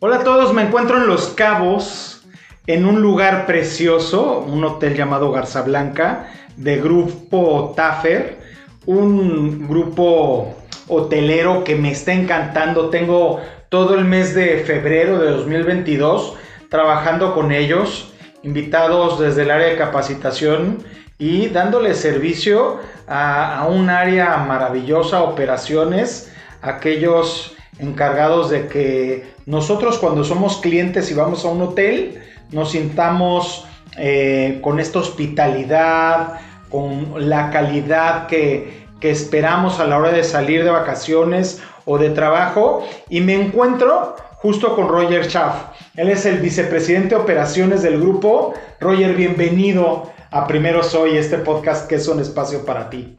Hola 0.00 0.18
a 0.18 0.22
todos, 0.22 0.54
me 0.54 0.62
encuentro 0.62 0.98
en 0.98 1.08
Los 1.08 1.30
Cabos, 1.30 2.22
en 2.68 2.86
un 2.86 3.02
lugar 3.02 3.46
precioso, 3.46 4.38
un 4.46 4.62
hotel 4.62 4.94
llamado 4.94 5.32
Garza 5.32 5.62
Blanca, 5.62 6.28
de 6.56 6.76
grupo 6.76 7.72
Taffer, 7.74 8.38
un 8.86 9.66
grupo 9.66 10.54
hotelero 10.86 11.64
que 11.64 11.74
me 11.74 11.90
está 11.90 12.12
encantando. 12.12 12.90
Tengo 12.90 13.40
todo 13.70 13.96
el 13.96 14.04
mes 14.04 14.36
de 14.36 14.58
febrero 14.58 15.18
de 15.18 15.32
2022 15.32 16.36
trabajando 16.68 17.34
con 17.34 17.50
ellos, 17.50 18.12
invitados 18.44 19.18
desde 19.18 19.42
el 19.42 19.50
área 19.50 19.66
de 19.66 19.76
capacitación 19.76 20.78
y 21.18 21.48
dándole 21.48 21.94
servicio 21.94 22.78
a, 23.08 23.66
un 23.68 23.90
área 23.90 24.36
maravillosa, 24.36 25.24
operaciones, 25.24 26.32
aquellos 26.62 27.56
encargados 27.78 28.50
de 28.50 28.66
que 28.66 29.24
nosotros 29.46 29.98
cuando 29.98 30.24
somos 30.24 30.58
clientes 30.58 31.10
y 31.10 31.14
vamos 31.14 31.44
a 31.44 31.48
un 31.48 31.62
hotel, 31.62 32.22
nos 32.50 32.72
sintamos 32.72 33.66
eh, 33.96 34.58
con 34.62 34.80
esta 34.80 34.98
hospitalidad, 34.98 36.40
con 36.70 37.28
la 37.28 37.50
calidad 37.50 38.26
que, 38.26 38.86
que 39.00 39.10
esperamos 39.10 39.80
a 39.80 39.86
la 39.86 39.98
hora 39.98 40.12
de 40.12 40.24
salir 40.24 40.64
de 40.64 40.70
vacaciones 40.70 41.62
o 41.84 41.98
de 41.98 42.10
trabajo. 42.10 42.86
Y 43.08 43.20
me 43.20 43.34
encuentro 43.34 44.16
justo 44.34 44.74
con 44.76 44.88
Roger 44.88 45.24
Schaff. 45.24 45.64
Él 45.96 46.10
es 46.10 46.26
el 46.26 46.38
vicepresidente 46.38 47.14
de 47.14 47.20
operaciones 47.20 47.82
del 47.82 48.00
grupo. 48.00 48.54
Roger, 48.80 49.14
bienvenido 49.14 50.10
a 50.30 50.46
Primero 50.46 50.82
Soy, 50.82 51.16
este 51.16 51.38
podcast 51.38 51.88
que 51.88 51.96
es 51.96 52.06
un 52.06 52.20
espacio 52.20 52.64
para 52.64 52.90
ti. 52.90 53.16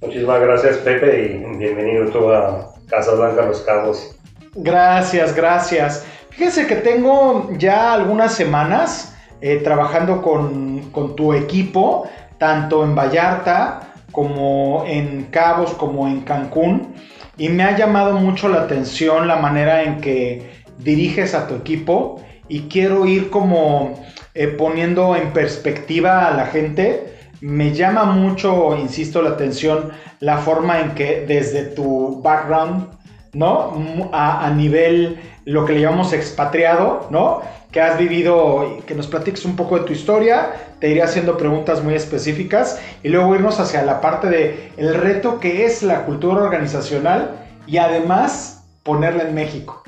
Muchísimas 0.00 0.40
gracias 0.40 0.76
Pepe 0.78 1.24
y 1.24 1.56
bienvenido 1.56 2.34
a 2.34 2.73
Casa 2.88 3.14
Blanca 3.14 3.46
Los 3.46 3.60
Cabos. 3.60 4.16
Gracias, 4.54 5.34
gracias. 5.34 6.06
Fíjense 6.30 6.66
que 6.66 6.76
tengo 6.76 7.50
ya 7.58 7.92
algunas 7.92 8.32
semanas 8.32 9.14
eh, 9.40 9.60
trabajando 9.62 10.22
con, 10.22 10.90
con 10.90 11.16
tu 11.16 11.32
equipo, 11.32 12.08
tanto 12.38 12.84
en 12.84 12.94
Vallarta 12.94 13.94
como 14.12 14.84
en 14.86 15.24
Cabos, 15.24 15.74
como 15.74 16.06
en 16.06 16.20
Cancún, 16.20 16.94
y 17.36 17.48
me 17.48 17.64
ha 17.64 17.76
llamado 17.76 18.14
mucho 18.14 18.48
la 18.48 18.62
atención 18.62 19.26
la 19.26 19.36
manera 19.36 19.82
en 19.82 20.00
que 20.00 20.64
diriges 20.78 21.34
a 21.34 21.48
tu 21.48 21.54
equipo 21.54 22.22
y 22.48 22.62
quiero 22.68 23.06
ir 23.06 23.30
como 23.30 24.00
eh, 24.34 24.48
poniendo 24.48 25.16
en 25.16 25.32
perspectiva 25.32 26.26
a 26.26 26.36
la 26.36 26.46
gente. 26.46 27.13
Me 27.46 27.74
llama 27.74 28.06
mucho, 28.06 28.74
insisto, 28.74 29.20
la 29.20 29.32
atención 29.32 29.90
la 30.20 30.38
forma 30.38 30.80
en 30.80 30.94
que 30.94 31.26
desde 31.26 31.64
tu 31.64 32.22
background, 32.22 32.86
¿no? 33.34 34.08
A, 34.14 34.50
nivel, 34.56 35.20
lo 35.44 35.66
que 35.66 35.74
le 35.74 35.82
llamamos 35.82 36.14
expatriado, 36.14 37.06
¿no? 37.10 37.42
Que 37.70 37.82
has 37.82 37.98
vivido, 37.98 38.78
que 38.86 38.94
nos 38.94 39.08
platiques 39.08 39.44
un 39.44 39.56
poco 39.56 39.78
de 39.78 39.84
tu 39.84 39.92
historia, 39.92 40.52
te 40.80 40.88
iré 40.88 41.02
haciendo 41.02 41.36
preguntas 41.36 41.84
muy 41.84 41.92
específicas 41.92 42.80
y 43.02 43.10
luego 43.10 43.34
irnos 43.34 43.60
hacia 43.60 43.82
la 43.82 44.00
parte 44.00 44.30
de 44.30 44.72
el 44.78 44.94
reto 44.94 45.38
que 45.38 45.66
es 45.66 45.82
la 45.82 46.06
cultura 46.06 46.42
organizacional 46.42 47.44
y 47.66 47.76
además 47.76 48.64
ponerla 48.82 49.24
en 49.24 49.34
México 49.34 49.82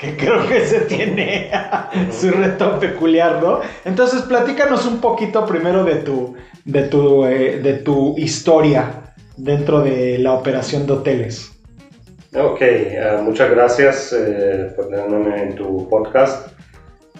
que 0.00 0.16
creo 0.16 0.48
que 0.48 0.64
se 0.66 0.80
tiene 0.80 1.50
su 2.10 2.30
reto 2.30 2.78
peculiar, 2.80 3.42
¿no? 3.42 3.60
Entonces, 3.84 4.22
platícanos 4.22 4.86
un 4.86 5.00
poquito 5.00 5.44
primero 5.44 5.84
de 5.84 5.96
tu, 5.96 6.34
de 6.64 6.84
tu, 6.84 7.26
eh, 7.26 7.60
de 7.62 7.74
tu 7.74 8.16
historia 8.16 9.14
dentro 9.36 9.80
de 9.82 10.18
la 10.18 10.32
operación 10.32 10.86
de 10.86 10.92
hoteles. 10.94 11.52
Ok, 12.34 12.58
eh, 12.62 13.18
muchas 13.22 13.50
gracias 13.50 14.14
eh, 14.16 14.72
por 14.74 14.88
tenerme 14.88 15.42
en 15.42 15.54
tu 15.54 15.88
podcast. 15.88 16.48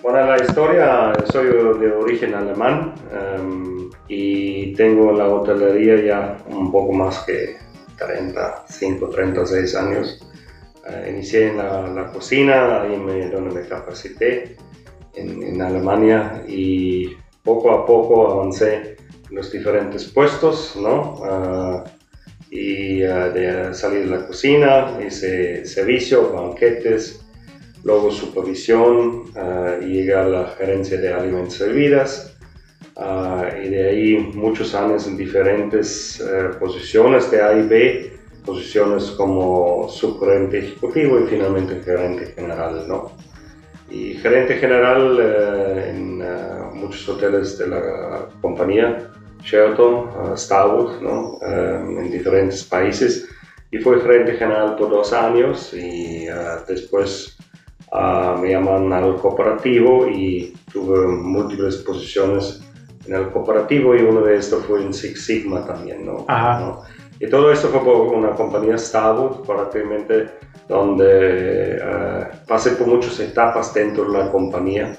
Bueno, 0.02 0.24
la 0.24 0.36
historia, 0.36 1.12
soy 1.30 1.46
de 1.46 1.92
origen 1.92 2.34
alemán 2.34 2.94
em, 3.12 3.90
y 4.08 4.72
tengo 4.74 5.12
la 5.12 5.28
hotelería 5.28 6.02
ya 6.02 6.36
un 6.48 6.72
poco 6.72 6.92
más 6.92 7.18
que 7.24 7.56
35, 7.98 9.10
36 9.10 9.74
años. 9.74 10.29
Eh, 10.90 11.10
inicié 11.10 11.48
en 11.48 11.58
la, 11.58 12.10
cocina, 12.12 12.82
ahí 12.82 12.96
me, 12.96 13.28
donde 13.28 13.54
me 13.54 13.68
capacité 13.68 14.56
en, 15.14 15.60
Alemania 15.62 16.42
y 16.48 17.16
poco 17.44 17.70
a 17.70 17.86
poco 17.86 18.30
avancé 18.30 18.96
en 19.28 19.36
los 19.36 19.52
diferentes 19.52 20.06
puestos, 20.06 20.76
¿no? 20.76 21.20
Ah, 21.24 21.84
y 22.50 23.04
uh, 23.04 23.32
de 23.32 23.72
salir 23.74 24.00
de 24.08 24.16
la 24.16 24.26
cocina, 24.26 24.98
hice 25.06 25.64
servicio, 25.64 26.32
banquetes, 26.32 27.24
luego 27.84 28.10
supervisión 28.10 29.26
ah, 29.36 29.76
y 29.80 29.86
llegué 29.86 30.14
a 30.14 30.24
la 30.24 30.46
gerencia 30.58 31.00
de 31.00 31.12
alimentos 31.12 31.60
y 31.60 31.64
bebidas. 31.64 32.36
y 33.64 33.68
de 33.68 33.88
ahí 33.88 34.16
muchos 34.34 34.74
años 34.74 35.06
en 35.06 35.16
diferentes 35.16 36.20
eh, 36.20 36.50
posiciones 36.58 37.30
de 37.30 37.40
A 37.40 37.52
y 37.56 37.62
B 37.62 38.19
posiciones 38.44 39.10
como 39.12 39.88
subgerente 39.88 40.58
ejecutivo 40.58 41.20
y 41.20 41.26
finalmente 41.26 41.82
gerente 41.82 42.26
general, 42.34 42.86
¿no? 42.88 43.12
Y 43.90 44.14
gerente 44.14 44.54
general 44.54 45.18
eh, 45.20 45.90
en 45.90 46.22
eh, 46.22 46.26
muchos 46.74 47.08
hoteles 47.08 47.58
de 47.58 47.68
la 47.68 48.28
compañía, 48.40 49.10
Sheraton, 49.42 49.94
uh, 49.94 50.36
Starwood, 50.36 51.00
¿no? 51.00 51.38
en 51.42 52.10
diferentes 52.10 52.62
países. 52.62 53.26
Y 53.70 53.78
fue 53.78 54.00
gerente 54.00 54.34
general 54.34 54.76
por 54.76 54.90
dos 54.90 55.12
años 55.12 55.72
y 55.72 56.26
después 56.68 57.38
me 58.40 58.50
llamaron 58.50 58.92
al 58.92 59.16
cooperativo 59.16 60.08
y 60.08 60.54
tuve 60.70 61.06
múltiples 61.06 61.76
posiciones 61.76 62.60
en 63.06 63.14
el 63.14 63.30
cooperativo 63.30 63.96
y 63.96 64.02
uno 64.02 64.20
de 64.20 64.36
estos 64.36 64.64
fue 64.66 64.82
en 64.82 64.92
Six 64.92 65.24
Sigma 65.24 65.64
también, 65.64 66.04
¿no? 66.04 66.24
Ajá. 66.28 66.60
¿no? 66.60 66.82
Y 67.22 67.28
todo 67.28 67.52
esto 67.52 67.68
fue 67.68 67.80
por 67.84 68.14
una 68.14 68.30
compañía 68.30 68.78
Starwood, 68.78 69.46
prácticamente, 69.46 70.30
donde 70.66 71.76
uh, 71.76 72.46
pasé 72.48 72.70
por 72.70 72.86
muchas 72.86 73.20
etapas 73.20 73.74
dentro 73.74 74.10
de 74.10 74.18
la 74.18 74.32
compañía. 74.32 74.96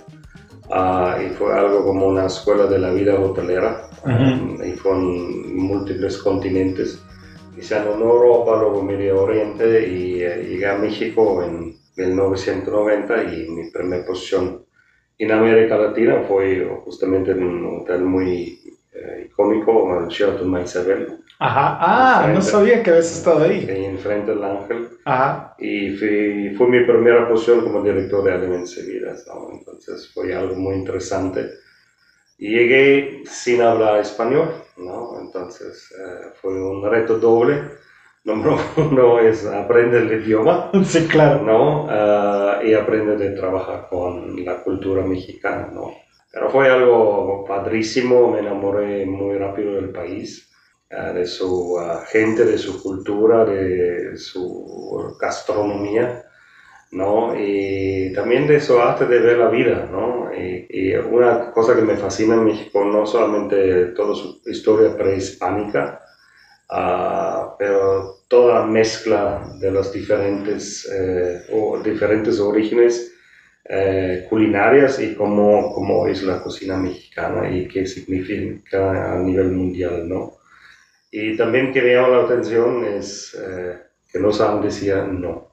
Uh, 0.70 1.20
y 1.20 1.30
fue 1.30 1.52
algo 1.52 1.84
como 1.84 2.06
una 2.06 2.28
escuela 2.28 2.68
de 2.68 2.78
la 2.78 2.92
vida 2.92 3.20
hotelera, 3.20 3.90
um, 4.06 4.64
y 4.64 4.74
con 4.74 5.58
múltiples 5.58 6.20
continentes. 6.20 7.04
Hice 7.58 7.78
en 7.78 7.88
Europa, 7.88 8.56
luego 8.56 8.84
Medio 8.84 9.24
Oriente, 9.24 9.88
y 9.90 10.24
uh, 10.24 10.44
llegué 10.44 10.68
a 10.68 10.78
México 10.78 11.42
en 11.44 11.76
1990 11.98 13.24
y 13.34 13.50
mi 13.50 13.72
primera 13.72 14.06
posición 14.06 14.64
en 15.18 15.32
América 15.32 15.76
Latina 15.76 16.24
fue 16.28 16.70
justamente 16.86 17.32
en 17.32 17.44
un 17.44 17.82
hotel 17.82 18.03
muy 18.03 18.59
icónico, 19.26 20.00
el 20.00 20.08
Sheraton 20.08 20.62
Isabel. 20.62 21.22
Ajá, 21.44 21.78
ah, 21.81 22.31
no 22.31 22.40
sabía 22.40 22.84
que 22.84 22.91
habías 22.91 23.18
estado 23.18 23.46
ahí. 23.46 23.68
Ahí 23.68 23.85
enfrente 23.85 24.29
del 24.29 24.44
Ángel. 24.44 24.90
Ajá. 25.06 25.56
Y 25.57 25.90
fui, 25.97 26.53
fue 26.56 26.68
mi 26.68 26.85
primera 26.85 27.28
posición 27.28 27.62
como 27.62 27.81
director 27.81 28.24
de 28.24 28.31
alimentos 28.31 28.78
y 28.78 28.91
vidas, 28.91 29.25
Entonces 29.52 30.12
fue 30.13 30.35
algo 30.35 30.53
muy 30.53 30.75
interesante. 30.75 31.50
Y 32.38 32.52
llegué 32.52 33.24
sin 33.25 33.59
hablar 33.59 34.02
español, 34.02 34.52
¿no? 34.78 35.19
Entonces 35.19 35.91
eh, 35.97 36.28
fue 36.40 36.62
un 36.62 36.88
reto 36.88 37.18
doble. 37.18 37.59
Número 38.23 38.59
uno 38.78 39.18
es 39.18 39.44
aprender 39.47 40.03
el 40.03 40.22
idioma. 40.22 40.69
Sí, 40.84 41.08
claro. 41.08 41.41
¿No? 41.41 41.85
Uh, 41.85 42.63
y 42.63 42.75
aprender 42.75 43.19
a 43.19 43.35
trabajar 43.35 43.88
con 43.90 44.46
la 44.46 44.62
cultura 44.62 45.02
mexicana, 45.03 45.72
¿no? 45.73 45.91
Pero 46.31 46.52
fue 46.52 46.69
algo 46.69 47.44
padrísimo, 47.47 48.29
me 48.29 48.41
enamoré 48.41 49.08
muy 49.08 49.40
rápido 49.40 49.73
del 49.73 49.90
país 49.90 50.51
de 50.91 51.25
su 51.25 51.78
ah, 51.79 52.03
gente, 52.07 52.46
de 52.46 52.57
su 52.57 52.81
cultura, 52.81 53.46
de 53.46 54.18
su 54.18 55.16
gastronomía, 55.19 56.26
¿no? 56.91 57.34
Y 57.38 58.11
también 58.14 58.47
de 58.47 58.59
su 58.59 58.78
arte 58.78 59.05
de 59.05 59.20
ver 59.20 59.38
la 59.38 59.49
vida, 59.49 59.88
¿no? 59.91 60.29
Y, 60.34 60.61
una 60.96 61.52
cosa 61.52 61.76
que 61.76 61.82
me 61.82 61.96
fascina 61.96 62.35
en 62.35 62.46
México, 62.46 62.84
no 62.84 63.05
solamente 63.05 63.88
toda 63.96 64.16
su 64.16 64.41
historia 64.46 64.96
prehispánica, 64.97 66.02
uh, 66.70 67.55
pero 67.58 68.23
toda 68.28 68.61
la 68.61 68.66
mezcla 68.66 69.53
de 69.59 69.72
los 69.72 69.91
diferentes, 69.94 70.90
eh, 70.91 71.44
o 71.53 71.79
diferentes 71.79 72.40
orígenes 72.40 73.14
eh, 73.66 74.26
culinarias 74.29 74.99
y 74.99 75.16
cómo, 75.16 75.73
cómo 75.73 76.08
es 76.08 76.23
la 76.23 76.41
cocina 76.41 76.78
mexicana 76.78 77.49
y 77.49 77.67
qué 77.67 77.85
significa 77.85 79.14
a 79.14 79.20
nivel 79.20 79.52
mundial, 79.52 80.09
¿no? 80.09 80.41
Y 81.11 81.35
también 81.35 81.73
que 81.73 81.81
me 81.81 81.93
llama 81.93 82.08
la 82.08 82.23
atención 82.23 82.85
es 82.85 83.37
eh, 83.40 83.78
que 84.11 84.19
no 84.19 84.31
saben 84.31 84.61
decir 84.61 84.96
no. 84.96 85.52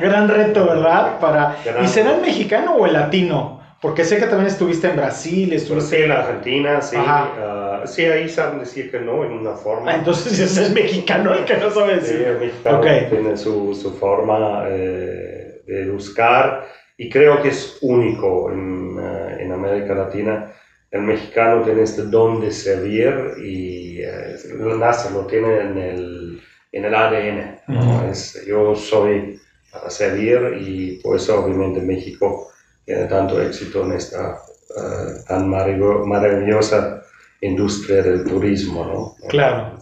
Gran 0.00 0.28
reto, 0.28 0.66
¿verdad? 0.66 1.18
Para... 1.20 1.56
¿Y 1.82 1.86
será 1.86 2.14
el 2.16 2.22
mexicano 2.22 2.74
o 2.74 2.86
el 2.86 2.94
latino? 2.94 3.60
Porque 3.80 4.04
sé 4.04 4.18
que 4.18 4.26
también 4.26 4.48
estuviste 4.48 4.88
en 4.88 4.96
Brasil, 4.96 5.52
estuviste... 5.52 5.96
Sí, 5.96 6.02
en 6.02 6.12
Argentina, 6.12 6.82
sí. 6.82 6.96
Uh, 6.96 7.86
sí, 7.86 8.04
ahí 8.04 8.28
saben 8.28 8.58
decir 8.58 8.90
que 8.90 9.00
no 9.00 9.24
en 9.24 9.32
una 9.32 9.52
forma. 9.52 9.90
Ah, 9.90 9.96
entonces 9.96 10.38
ese 10.38 10.64
es 10.64 10.70
mexicano 10.70 11.32
el 11.32 11.44
que 11.44 11.56
no 11.56 11.70
sabe 11.70 11.96
decir. 11.96 12.18
Sí, 12.18 12.24
el 12.24 12.38
mexicano 12.38 12.78
okay. 12.78 13.06
tiene 13.08 13.36
su, 13.38 13.74
su 13.74 13.94
forma, 13.94 14.64
eh, 14.68 15.62
de, 15.66 15.90
buscar 15.90 16.66
y 16.98 17.08
creo 17.08 17.40
que 17.40 17.48
es 17.48 17.78
único 17.80 18.50
en, 18.52 18.98
eh, 19.00 19.36
en, 19.40 19.52
América 19.52 19.94
Latina. 19.94 20.52
El 20.90 21.02
mexicano 21.02 21.62
tiene 21.62 21.82
este 21.82 22.02
don 22.02 22.40
de 22.40 22.50
servir 22.50 23.34
y 23.42 24.00
eh, 24.02 24.36
nace, 24.76 25.12
lo 25.12 25.26
tiene 25.26 25.60
en 25.60 25.78
el, 25.78 26.42
en 26.72 26.84
el 26.84 26.94
ADN. 26.94 28.08
es, 28.10 28.44
yo 28.46 28.74
soy 28.74 29.40
para 29.70 29.88
servir 29.88 30.58
y 30.60 31.00
por 31.02 31.16
eso 31.16 31.44
obviamente 31.44 31.80
México 31.80 32.48
tiene 32.84 33.04
tanto 33.04 33.40
éxito 33.40 33.84
en 33.84 33.92
esta 33.92 34.40
uh, 34.76 35.24
tan 35.28 35.48
maravillosa 35.48 37.02
industria 37.40 38.02
del 38.02 38.24
turismo, 38.24 38.84
¿no? 38.84 39.28
Claro. 39.28 39.78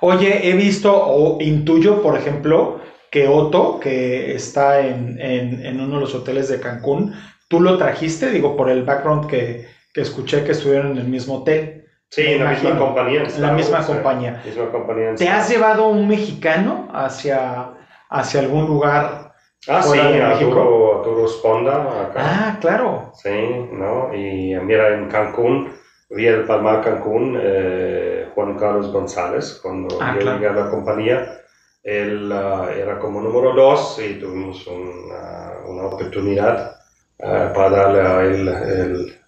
Oye, 0.00 0.48
he 0.48 0.54
visto 0.54 0.92
o 0.92 1.40
intuyo, 1.40 2.02
por 2.02 2.16
ejemplo, 2.18 2.80
que 3.10 3.28
Otto, 3.28 3.78
que 3.78 4.34
está 4.34 4.80
en, 4.80 5.20
en, 5.20 5.80
uno 5.80 5.96
de 5.96 6.00
los 6.00 6.14
hoteles 6.14 6.48
de 6.48 6.58
Cancún, 6.58 7.14
tú 7.48 7.60
lo 7.60 7.76
trajiste, 7.78 8.30
digo, 8.30 8.56
por 8.56 8.70
el 8.70 8.82
background 8.82 9.28
que, 9.28 9.66
que 9.92 10.00
escuché 10.00 10.44
que 10.44 10.52
estuvieron 10.52 10.92
en 10.92 10.98
el 10.98 11.08
mismo 11.08 11.38
hotel. 11.38 11.86
Sí, 12.08 12.22
en 12.22 12.44
la 12.44 12.50
misma 12.50 12.78
compañía. 12.78 13.24
La 13.38 13.52
misma 13.52 13.84
compañía. 13.84 14.42
Misma 14.44 14.70
compañía 14.70 15.14
¿Te 15.14 15.28
has 15.28 15.48
llevado 15.48 15.88
un 15.88 16.06
mexicano 16.06 16.88
hacia, 16.92 17.70
hacia 18.10 18.40
algún 18.40 18.66
lugar 18.66 19.32
Ah, 19.68 19.80
sí, 19.80 19.96
México? 19.96 20.96
Arturo, 20.98 21.28
Sponda. 21.28 22.02
Acá. 22.02 22.14
Ah, 22.16 22.58
claro. 22.60 23.12
Sí, 23.14 23.30
¿no? 23.72 24.12
Y 24.12 24.56
mira, 24.56 24.94
en 24.94 25.08
Cancún, 25.08 25.72
vi 26.10 26.26
el 26.26 26.44
Palmar 26.44 26.82
Cancún, 26.82 27.38
eh, 27.40 28.28
Juan 28.34 28.58
Carlos 28.58 28.92
González, 28.92 29.60
cuando 29.62 29.98
ah, 30.00 30.16
yo 30.18 30.32
llegué 30.32 30.48
a 30.48 30.52
la 30.52 30.68
compañía, 30.68 31.38
él 31.84 32.32
ah, 32.32 32.70
era 32.76 32.98
como 32.98 33.20
número 33.20 33.52
dos 33.52 34.00
y 34.04 34.14
tuvimos 34.14 34.66
una 34.66 35.86
oportunidad 35.86 36.76
ah, 37.22 37.52
para 37.54 37.70
darle 37.70 38.00
a 38.00 38.24
él 38.24 38.48
el, 38.48 39.21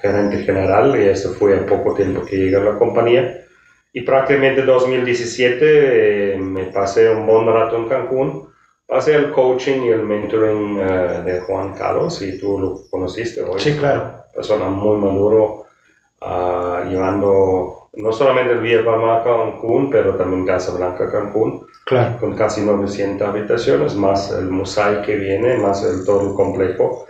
gerente 0.00 0.38
general 0.38 1.00
y 1.00 1.08
eso 1.08 1.32
fue 1.32 1.54
en 1.54 1.66
poco 1.66 1.94
tiempo 1.94 2.24
que 2.24 2.36
llegué 2.36 2.56
a 2.56 2.60
la 2.60 2.78
compañía. 2.78 3.44
Y 3.92 4.02
prácticamente 4.02 4.60
en 4.60 4.66
2017 4.66 6.34
eh, 6.34 6.38
me 6.38 6.66
pasé 6.66 7.10
un 7.10 7.26
buen 7.26 7.46
rato 7.46 7.76
en 7.76 7.88
Cancún, 7.88 8.48
pasé 8.86 9.14
el 9.14 9.32
coaching 9.32 9.82
y 9.82 9.88
el 9.88 10.02
mentoring 10.02 10.78
eh, 10.78 11.22
de 11.24 11.40
Juan 11.40 11.72
Carlos 11.74 12.20
y 12.22 12.38
tú 12.38 12.58
lo 12.58 12.80
conociste 12.90 13.42
hoy. 13.42 13.58
Sí, 13.58 13.76
claro. 13.76 14.24
Persona 14.34 14.68
muy 14.68 14.96
maduro, 14.98 15.64
llevando 16.88 17.88
no 17.94 18.12
solamente 18.12 18.52
el 18.52 18.60
Villa 18.60 18.84
Palma 18.84 19.24
Cancún, 19.24 19.90
pero 19.90 20.14
también 20.14 20.46
Casa 20.46 20.72
Blanca 20.76 21.10
Cancún 21.10 21.66
con 22.20 22.34
casi 22.34 22.60
900 22.60 23.26
habitaciones, 23.26 23.94
más 23.94 24.30
el 24.32 24.50
mosaico 24.50 25.02
que 25.02 25.16
viene, 25.16 25.56
más 25.56 25.82
el 25.84 26.04
todo 26.04 26.28
el 26.28 26.34
complejo, 26.34 27.06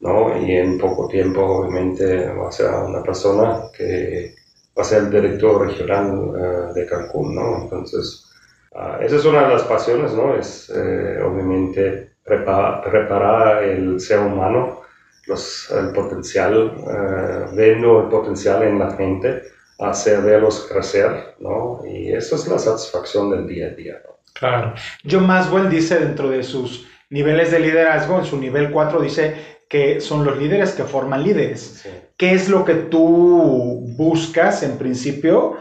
¿no? 0.00 0.36
Y 0.38 0.52
en 0.52 0.78
poco 0.78 1.08
tiempo, 1.08 1.42
obviamente, 1.42 2.28
va 2.32 2.48
a 2.48 2.52
ser 2.52 2.70
una 2.70 3.02
persona 3.02 3.62
que 3.76 4.34
va 4.76 4.82
a 4.82 4.84
ser 4.84 5.04
el 5.04 5.10
director 5.10 5.66
regional 5.66 6.32
eh, 6.36 6.72
de 6.74 6.86
Cancún, 6.86 7.34
¿no? 7.34 7.62
Entonces, 7.62 8.30
uh, 8.72 9.02
esa 9.02 9.16
es 9.16 9.24
una 9.24 9.46
de 9.46 9.54
las 9.54 9.62
pasiones, 9.62 10.12
¿no? 10.12 10.36
Es, 10.36 10.70
eh, 10.70 11.18
obviamente, 11.22 12.10
preparar 12.24 13.62
el 13.62 13.98
ser 14.00 14.20
humano, 14.20 14.82
los, 15.26 15.70
el 15.70 15.92
potencial, 15.92 16.74
uh, 16.76 17.58
el 17.58 18.08
potencial 18.10 18.62
en 18.64 18.78
la 18.78 18.90
gente, 18.90 19.42
hacer 19.78 20.22
verlos 20.22 20.66
crecer, 20.70 21.34
¿no? 21.38 21.80
Y 21.86 22.12
eso 22.12 22.36
es 22.36 22.46
la 22.48 22.58
satisfacción 22.58 23.30
del 23.30 23.46
día 23.46 23.68
a 23.68 23.70
día. 23.70 24.02
Claro. 24.34 24.74
John 25.10 25.26
Maswell 25.26 25.70
dice 25.70 25.98
dentro 25.98 26.28
de 26.28 26.42
sus 26.42 26.86
niveles 27.08 27.50
de 27.50 27.60
liderazgo, 27.60 28.18
en 28.18 28.24
su 28.26 28.38
nivel 28.38 28.70
4 28.70 29.00
dice 29.00 29.55
que 29.68 30.00
son 30.00 30.24
los 30.24 30.38
líderes 30.38 30.72
que 30.72 30.84
forman 30.84 31.24
líderes. 31.24 31.86
¿Qué 32.16 32.32
es 32.32 32.48
lo 32.48 32.64
que 32.64 32.74
tú 32.74 33.84
buscas 33.96 34.62
en 34.62 34.78
principio 34.78 35.56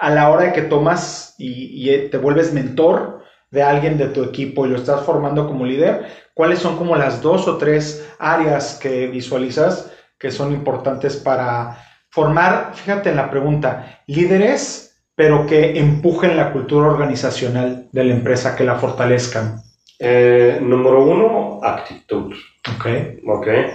a 0.00 0.10
la 0.10 0.30
hora 0.30 0.44
de 0.44 0.52
que 0.52 0.62
tomas 0.62 1.34
y, 1.38 1.90
y, 1.90 2.08
te 2.08 2.18
vuelves 2.18 2.52
mentor 2.52 3.24
de 3.50 3.62
alguien 3.62 3.96
de 3.96 4.08
tu 4.08 4.22
equipo 4.22 4.66
y 4.66 4.70
lo 4.70 4.76
estás 4.76 5.02
formando 5.02 5.46
como 5.46 5.64
líder? 5.64 6.06
¿Cuáles 6.34 6.58
son 6.58 6.76
como 6.76 6.96
las 6.96 7.22
dos 7.22 7.48
o 7.48 7.56
tres 7.56 8.06
áreas 8.18 8.78
que 8.80 9.06
visualizas 9.06 9.90
que 10.18 10.30
son 10.30 10.52
importantes 10.52 11.16
para 11.16 11.78
formar, 12.10 12.72
fíjate 12.74 13.10
en 13.10 13.16
la 13.16 13.30
pregunta, 13.30 14.02
líderes 14.06 14.88
pero 15.18 15.46
que 15.46 15.76
empujen 15.80 16.36
la 16.36 16.52
cultura 16.52 16.86
organizacional 16.86 17.88
de 17.90 18.04
la 18.04 18.14
empresa, 18.14 18.54
que 18.54 18.62
la 18.62 18.76
fortalezcan? 18.76 19.60
Eh, 19.98 20.58
número 20.60 21.02
uno, 21.02 21.60
actitud. 21.62 22.34
Ok. 22.76 22.86
okay. 23.26 23.66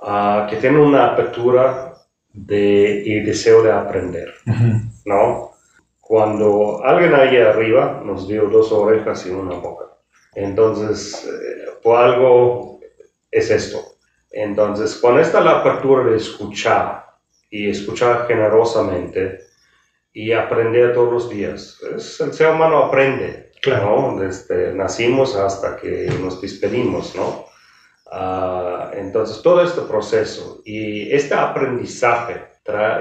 Ah, 0.00 0.46
que 0.48 0.56
tiene 0.56 0.78
una 0.78 1.12
apertura 1.12 1.94
de, 2.32 3.02
y 3.04 3.20
deseo 3.20 3.62
de 3.62 3.72
aprender. 3.72 4.34
¿no? 5.04 5.50
Cuando 6.00 6.82
alguien 6.84 7.14
ahí 7.14 7.36
arriba 7.36 8.02
nos 8.04 8.26
dio 8.26 8.48
dos 8.48 8.72
orejas 8.72 9.26
y 9.26 9.30
una 9.30 9.56
boca. 9.56 9.86
Entonces, 10.34 11.26
eh, 11.26 11.70
por 11.82 11.98
algo 11.98 12.80
es 13.30 13.50
esto. 13.50 13.78
Entonces, 14.30 14.96
cuando 14.96 15.20
está 15.20 15.40
la 15.40 15.60
apertura 15.60 16.10
de 16.10 16.16
escuchar 16.16 17.04
y 17.50 17.68
escuchar 17.68 18.26
generosamente, 18.28 19.50
y 20.12 20.32
aprender 20.32 20.92
todos 20.92 21.12
los 21.12 21.30
días. 21.30 21.78
Es, 21.94 22.20
el 22.20 22.32
ser 22.32 22.52
humano 22.54 22.78
aprende, 22.78 23.49
claro. 23.60 24.12
¿no? 24.12 24.20
Desde 24.20 24.74
nacimos 24.74 25.36
hasta 25.36 25.76
que 25.76 26.10
nos 26.20 26.40
despedimos, 26.40 27.14
¿no? 27.14 27.46
Ah, 28.12 28.90
entonces, 28.94 29.42
todo 29.42 29.62
este 29.62 29.82
proceso 29.82 30.60
y 30.64 31.12
este 31.12 31.34
aprendizaje, 31.34 32.48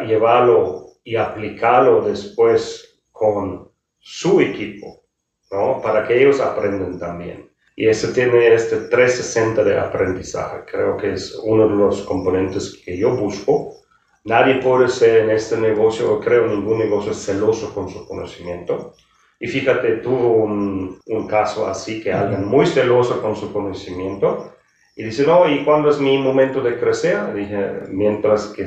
llevarlo 0.06 0.88
y 1.04 1.16
aplicarlo 1.16 2.02
después 2.02 3.02
con 3.12 3.72
su 4.00 4.42
equipo, 4.42 5.04
¿no? 5.52 5.82
Para 5.82 6.08
que 6.08 6.22
ellos 6.22 6.40
aprendan 6.40 7.00
también. 7.00 7.50
Y 7.76 7.88
eso 7.88 8.12
tiene 8.12 8.54
este 8.54 8.78
360 8.78 9.64
de 9.64 9.80
aprendizaje. 9.80 10.66
Creo 10.70 10.98
que 10.98 11.14
es 11.14 11.34
uno 11.44 11.68
de 11.68 11.76
los 11.76 12.02
componentes 12.02 12.82
que 12.84 12.98
yo 12.98 13.16
busco 13.16 13.80
Nadie 14.26 14.62
puede 14.62 14.90
ser 14.90 15.24
en 15.24 15.30
este 15.30 15.58
negocio, 15.58 16.20
creo 16.20 16.46
ningún 16.48 16.78
negocio, 16.78 17.14
celoso 17.14 17.74
con 17.74 17.90
su 17.90 18.06
conocimiento. 18.06 18.94
Y 19.40 19.48
fíjate, 19.48 19.98
tuvo 19.98 20.34
un, 20.44 21.00
un 21.08 21.28
caso 21.28 21.68
así, 21.68 22.02
que 22.02 22.12
alguien 22.12 22.46
muy 22.46 22.66
celoso 22.66 23.22
con 23.22 23.36
su 23.36 23.54
conocimiento, 23.54 24.52
y 24.96 25.04
dice, 25.04 25.26
no, 25.26 25.50
¿y 25.50 25.64
cuándo 25.64 25.90
es 25.90 26.00
mi 26.00 26.18
momento 26.18 26.62
de 26.62 26.78
crecer? 26.78 27.34
Dije, 27.34 27.84
mientras 27.90 28.48
que 28.48 28.66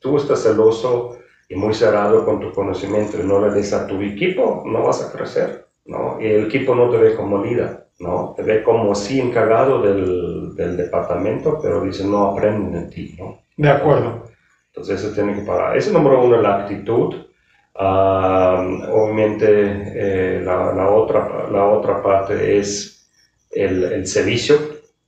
tú 0.00 0.16
estás 0.16 0.42
celoso 0.42 1.18
y 1.46 1.56
muy 1.56 1.74
cerrado 1.74 2.24
con 2.24 2.40
tu 2.40 2.52
conocimiento 2.52 3.18
y 3.20 3.26
no 3.26 3.46
le 3.46 3.52
des 3.52 3.72
a 3.74 3.86
tu 3.86 4.00
equipo, 4.00 4.62
no 4.64 4.82
vas 4.82 5.02
a 5.02 5.12
crecer, 5.12 5.66
¿no? 5.84 6.18
Y 6.18 6.26
el 6.26 6.46
equipo 6.46 6.74
no 6.74 6.88
te 6.88 6.96
ve 6.96 7.14
como 7.14 7.44
líder, 7.44 7.88
¿no? 7.98 8.32
Te 8.34 8.42
ve 8.42 8.62
como 8.62 8.94
sí 8.94 9.20
encargado 9.20 9.82
del, 9.82 10.54
del 10.56 10.78
departamento, 10.78 11.58
pero 11.60 11.82
dice, 11.82 12.06
no 12.06 12.30
aprenden 12.30 12.72
de 12.72 12.90
ti, 12.90 13.14
¿no? 13.18 13.42
De 13.56 13.68
acuerdo. 13.68 14.24
Entonces 14.68 15.04
eso 15.04 15.14
tiene 15.14 15.34
que 15.34 15.42
parar. 15.42 15.76
Ese 15.76 15.92
número 15.92 16.24
uno, 16.24 16.40
la 16.40 16.62
actitud. 16.62 17.14
Obviamente 17.74 19.46
eh, 19.46 20.40
la, 20.44 20.88
otra, 20.88 21.48
la 21.50 21.66
otra 21.66 22.02
parte 22.02 22.58
es 22.58 23.08
el, 23.50 23.84
el 23.84 24.06
servicio, 24.06 24.56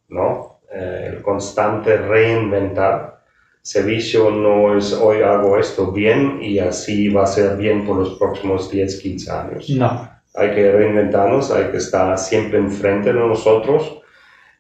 ¿no? 0.08 0.60
Eh, 0.72 1.12
el 1.14 1.22
constante 1.22 1.96
reinventar. 1.96 3.16
Servicio 3.62 4.30
no 4.30 4.76
es 4.76 4.92
hoy 4.92 5.22
hago 5.22 5.58
esto 5.58 5.90
bien 5.90 6.40
y 6.40 6.58
así 6.60 7.08
va 7.08 7.24
a 7.24 7.26
ser 7.26 7.56
bien 7.56 7.84
por 7.84 7.96
los 7.96 8.18
próximos 8.18 8.70
10, 8.70 9.00
15 9.00 9.30
años. 9.32 9.70
No. 9.70 10.08
Hay 10.34 10.54
que 10.54 10.70
reinventarnos, 10.70 11.50
hay 11.50 11.70
que 11.70 11.78
estar 11.78 12.16
siempre 12.18 12.58
enfrente 12.58 13.12
de 13.12 13.18
nosotros 13.18 14.02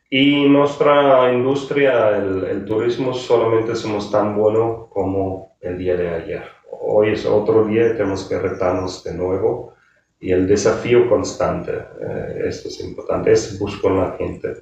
y 0.08 0.48
nuestra 0.48 1.32
industria, 1.32 2.16
el, 2.16 2.64
turismo, 2.64 3.12
solamente 3.12 3.74
somos 3.74 4.10
tan 4.10 4.36
bueno 4.36 4.88
como 4.88 5.56
el 5.60 5.78
día 5.78 5.96
de 5.96 6.08
ayer. 6.08 6.55
Hoy 6.88 7.12
es 7.12 7.26
otro 7.26 7.64
día, 7.64 7.96
tenemos 7.96 8.28
que 8.28 8.38
retarnos 8.38 9.02
de 9.04 9.14
nuevo 9.14 9.74
y 10.20 10.32
el 10.32 10.46
desafío 10.46 11.08
constante, 11.08 11.72
eh, 11.72 12.44
esto 12.46 12.68
es 12.68 12.80
importante, 12.80 13.32
es 13.32 13.58
buscar 13.58 13.92
la 13.92 14.16
gente, 14.16 14.54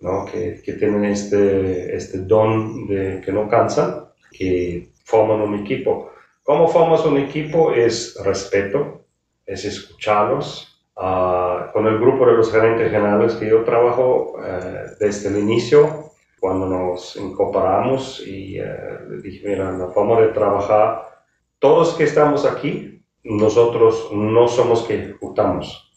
¿no? 0.00 0.24
que, 0.24 0.62
que 0.64 0.72
tienen 0.74 1.04
este, 1.04 1.94
este 1.94 2.18
don 2.18 2.86
de 2.86 3.20
que 3.20 3.32
no 3.32 3.48
cansan, 3.48 4.06
que 4.30 4.90
forman 5.04 5.40
un 5.40 5.54
equipo. 5.56 6.10
¿Cómo 6.42 6.68
formas 6.68 7.04
un 7.04 7.18
equipo? 7.18 7.72
Es 7.72 8.16
respeto, 8.24 9.04
es 9.44 9.64
escucharlos, 9.64 10.72
Ah, 10.96 11.70
con 11.72 11.86
el 11.86 11.98
grupo 11.98 12.26
de 12.26 12.34
los 12.34 12.52
gerentes 12.52 12.90
generales 12.90 13.34
que 13.34 13.48
yo 13.48 13.64
trabajo 13.64 14.34
eh, 14.44 14.90
desde 15.00 15.30
el 15.30 15.38
inicio, 15.38 16.10
cuando 16.38 16.66
nos 16.66 17.16
incorporamos 17.16 18.22
y 18.26 18.58
eh, 18.58 18.66
dije, 19.22 19.48
mira, 19.48 19.72
la 19.72 19.88
forma 19.88 20.20
de 20.20 20.28
trabajar, 20.28 21.11
todos 21.62 21.94
que 21.94 22.02
estamos 22.02 22.44
aquí, 22.44 23.04
nosotros 23.22 24.08
no 24.12 24.48
somos 24.48 24.82
que 24.82 24.96
ejecutamos. 24.96 25.92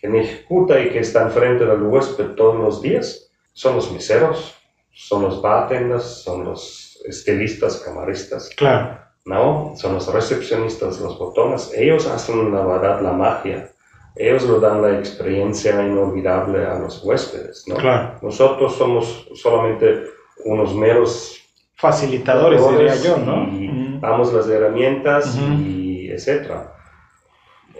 Quien 0.00 0.16
ejecuta 0.16 0.80
y 0.80 0.88
que 0.88 1.00
está 1.00 1.24
enfrente 1.24 1.66
del 1.66 1.82
huésped 1.82 2.34
todos 2.36 2.58
los 2.58 2.80
días 2.80 3.30
son 3.52 3.76
los 3.76 3.92
meseros, 3.92 4.54
son 4.92 5.24
los 5.24 5.42
bartenders, 5.42 6.22
son 6.22 6.44
los 6.44 6.98
estilistas, 7.04 7.82
camaristas. 7.84 8.48
Claro. 8.56 8.98
¿No? 9.26 9.74
Son 9.76 9.92
los 9.92 10.10
recepcionistas, 10.10 10.98
los 11.00 11.18
botones. 11.18 11.70
Ellos 11.76 12.06
hacen 12.06 12.50
la 12.50 12.64
verdad 12.64 13.02
la 13.02 13.12
magia. 13.12 13.72
Ellos 14.16 14.44
lo 14.44 14.58
dan 14.58 14.80
la 14.80 14.98
experiencia 14.98 15.86
inolvidable 15.86 16.64
a 16.64 16.78
los 16.78 17.04
huéspedes, 17.04 17.64
¿no? 17.68 17.74
Claro. 17.74 18.18
Nosotros 18.22 18.74
somos 18.74 19.28
solamente 19.34 20.04
unos 20.46 20.74
meros 20.74 21.43
Facilitadores, 21.90 22.68
diría 22.70 22.94
yo, 22.96 23.16
¿no? 23.18 23.44
Y 23.44 23.68
Ujú. 23.68 24.00
damos 24.00 24.32
las 24.32 24.48
herramientas 24.48 25.36
Ujú. 25.36 25.52
y 25.54 26.10
etcétera. 26.10 26.72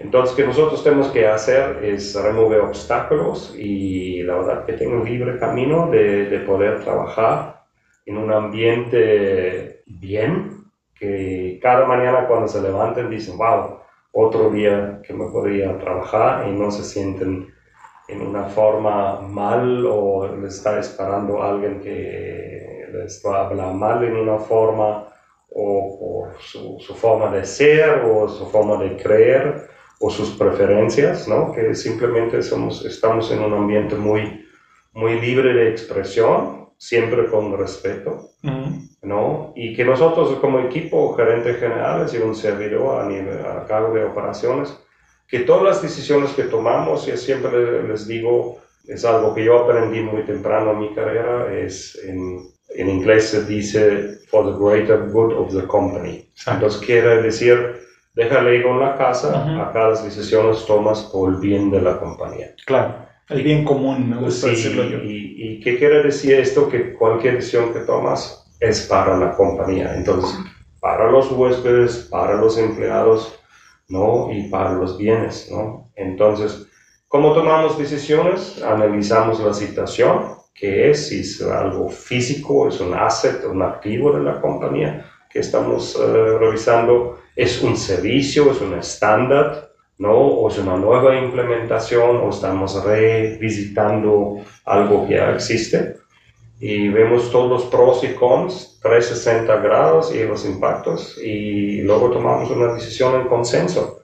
Entonces, 0.00 0.34
que 0.34 0.44
nosotros 0.44 0.82
tenemos 0.82 1.08
que 1.08 1.26
hacer 1.26 1.84
es 1.84 2.14
remover 2.14 2.61
obstáculos 2.61 3.54
y 3.56 4.23
la 4.23 4.34
verdad 4.34 4.64
que 4.66 4.73
tengo 4.75 4.96
un 4.96 5.04
libre 5.04 5.38
camino 5.38 5.88
de, 5.90 6.26
de 6.26 6.38
poder 6.40 6.80
trabajar 6.80 7.62
en 8.06 8.18
un 8.18 8.32
ambiente 8.32 9.82
bien, 9.87 10.64
que 10.99 11.58
cada 11.62 11.87
mañana 11.87 12.26
cuando 12.26 12.49
se 12.49 12.61
levanten 12.61 13.08
dicen, 13.08 13.38
wow, 13.38 13.78
otro 14.12 14.50
día 14.50 15.00
que 15.06 15.12
me 15.12 15.26
podría 15.26 15.76
trabajar 15.78 16.46
y 16.49 16.52
no 16.52 16.70
se 16.70 16.84
sienten 16.84 17.49
en 18.08 18.20
una 18.20 18.44
forma 18.44 19.20
mal 19.20 19.87
o 19.87 20.26
les 20.37 20.56
está 20.56 20.78
esperando 20.78 21.42
alguien 21.42 21.80
que 21.80 22.63
les 22.94 23.22
va 23.24 23.38
a 23.42 23.46
hablar 23.48 23.72
mal 23.74 24.04
en 24.04 24.16
una 24.16 24.38
forma 24.38 25.08
o 25.56 25.98
por 25.98 26.42
su, 26.42 26.78
su 26.80 26.94
forma 26.94 27.30
de 27.30 27.44
ser 27.44 28.02
o 28.04 28.28
su 28.28 28.46
forma 28.46 28.76
de 28.82 28.96
creer 28.96 29.68
o 30.00 30.10
sus 30.10 30.30
preferencias, 30.30 31.28
¿no? 31.28 31.52
Que 31.52 31.74
simplemente 31.74 32.42
somos, 32.42 32.84
estamos 32.84 33.30
en 33.30 33.40
un 33.40 33.52
ambiente 33.54 33.94
muy, 33.94 34.44
muy 34.92 35.20
libre 35.20 35.52
de 35.54 35.70
expresión, 35.70 36.68
siempre 36.76 37.26
con 37.30 37.56
respeto, 37.56 38.30
Ujú. 38.42 38.80
¿no? 39.02 39.52
Y 39.54 39.74
que 39.76 39.84
nosotros 39.84 40.36
como 40.40 40.58
equipo, 40.60 41.14
gerentes 41.14 41.58
generales 41.58 42.12
y 42.14 42.18
un 42.18 42.34
servidor 42.34 43.00
a, 43.00 43.08
nivel, 43.08 43.38
a 43.46 43.64
cargo 43.66 43.94
de 43.94 44.04
operaciones, 44.04 44.76
que 45.28 45.40
todas 45.40 45.62
las 45.62 45.82
decisiones 45.82 46.32
que 46.32 46.44
tomamos, 46.44 47.06
y 47.08 47.16
siempre 47.16 47.50
le- 47.52 47.88
les 47.88 48.06
digo, 48.06 48.58
es 48.86 49.04
algo 49.04 49.34
que 49.34 49.44
yo 49.44 49.60
aprendí 49.60 50.00
muy 50.00 50.22
temprano 50.24 50.72
en 50.72 50.78
mi 50.80 50.94
carrera, 50.94 51.54
es 51.54 51.98
en, 52.04 52.38
en 52.74 52.88
inglés 52.88 53.28
se 53.28 53.44
dice 53.44 54.18
for 54.28 54.44
the 54.46 54.58
greater 54.58 55.08
good 55.10 55.32
of 55.32 55.52
the 55.54 55.66
company. 55.66 56.28
Exacto. 56.32 56.52
Entonces 56.66 56.80
quiere 56.86 57.22
decir, 57.22 57.80
deja 58.14 58.40
el 58.40 58.48
ego 58.48 58.70
en 58.70 58.80
la 58.80 58.96
casa, 58.96 59.28
Ujú. 59.46 59.60
acá 59.62 59.88
las 59.90 60.04
decisiones 60.04 60.64
tomas 60.66 61.02
por 61.12 61.30
el 61.30 61.36
bien 61.40 61.70
de 61.70 61.80
la 61.80 61.98
compañía. 61.98 62.54
Claro. 62.66 63.04
El 63.28 63.42
bien 63.42 63.64
común, 63.64 64.10
me 64.10 64.16
gusta 64.18 64.48
Sí, 64.48 64.54
decirlo 64.54 64.84
yo. 64.84 64.98
y, 64.98 65.34
y 65.38 65.60
qué 65.60 65.78
quiere 65.78 66.02
decir 66.02 66.34
esto? 66.38 66.68
Que 66.68 66.92
cualquier 66.94 67.36
decisión 67.36 67.72
que 67.72 67.80
tomas 67.80 68.44
es 68.60 68.82
para 68.82 69.16
la 69.16 69.32
compañía. 69.32 69.94
Entonces, 69.94 70.36
para 70.80 71.10
los 71.10 71.30
huéspedes, 71.32 72.08
para 72.10 72.34
los 72.34 72.58
empleados, 72.58 73.34
¿no? 73.88 74.30
Y 74.30 74.48
para 74.50 74.72
los 74.74 74.98
bienes, 74.98 75.48
¿no? 75.50 75.90
Entonces, 75.96 76.66
¿cómo 77.08 77.32
tomamos 77.32 77.78
decisiones? 77.78 78.62
Analizamos 78.62 79.40
la 79.40 79.54
situación, 79.54 80.34
qué 80.54 80.90
es, 80.90 81.08
si 81.08 81.20
es 81.20 81.42
algo 81.42 81.88
físico, 81.88 82.68
es 82.68 82.80
un 82.80 82.94
asset, 82.94 83.44
un 83.44 83.62
activo 83.62 84.12
de 84.12 84.23
la 84.23 84.40
compañía 84.40 85.11
que 85.28 85.40
estamos 85.40 85.96
eh, 85.96 86.38
revisando, 86.38 87.18
es 87.34 87.61
un 87.61 87.76
servicio, 87.76 88.52
es 88.52 88.61
un 88.61 88.75
estándar, 88.75 89.73
¿no? 89.99 90.14
O 90.14 90.49
es 90.49 90.58
una 90.58 90.76
nueva 90.76 91.16
implementación, 91.16 92.18
o 92.18 92.30
estamos 92.30 92.82
revisitando 92.84 94.37
algo 94.64 95.06
que 95.06 95.14
ya 95.14 95.32
existe. 95.32 95.96
Y 96.61 96.88
vemos 96.88 97.32
todos 97.32 97.50
los 97.50 97.64
pros 97.64 98.04
y 98.04 98.14
cons, 98.14 98.78
360 98.80 99.56
grados 99.56 100.14
y 100.14 100.23
los 100.23 100.46
impactos, 100.46 101.18
y 101.18 101.82
luego 101.82 102.11
tomamos 102.11 102.49
una 102.50 102.73
decisión 102.75 103.20
en 103.20 103.26
consenso. 103.26 104.02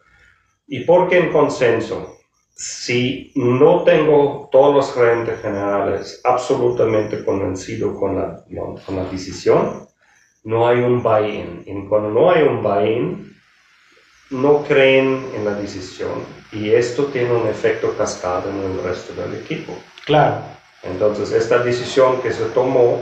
¿Y 0.67 0.81
por 0.81 1.09
qué 1.09 1.19
en 1.19 1.33
consenso? 1.33 2.20
Si 2.63 3.33
no 3.37 3.85
tengo 3.85 4.51
todos 4.53 4.75
los 4.75 4.93
gerentes 4.93 5.41
generales 5.41 6.21
absolutamente 6.25 7.25
convencidos 7.25 7.99
con 7.99 8.17
la, 8.17 8.45
con 8.85 8.97
la 8.97 9.05
decisión, 9.05 9.89
no 10.45 10.69
hay 10.69 10.81
un 10.81 11.03
buy-in. 11.03 11.63
Y 11.65 11.89
cuando 11.89 12.11
no 12.11 12.31
hay 12.31 12.43
un 12.43 12.63
buy-in, 12.63 13.35
no 14.29 14.63
creen 14.65 15.27
en 15.35 15.47
la 15.47 15.55
decisión 15.55 16.23
y 16.53 16.69
esto 16.69 17.07
tiene 17.07 17.33
un 17.33 17.49
efecto 17.49 17.97
cascada 17.97 18.51
en 18.51 18.59
el 18.59 18.83
resto 18.83 19.15
del 19.15 19.41
equipo. 19.41 19.75
Claro. 20.05 20.43
Entonces, 20.83 21.33
esta 21.33 21.61
decisión 21.61 22.21
que 22.21 22.31
se 22.31 22.45
tomó 22.51 23.01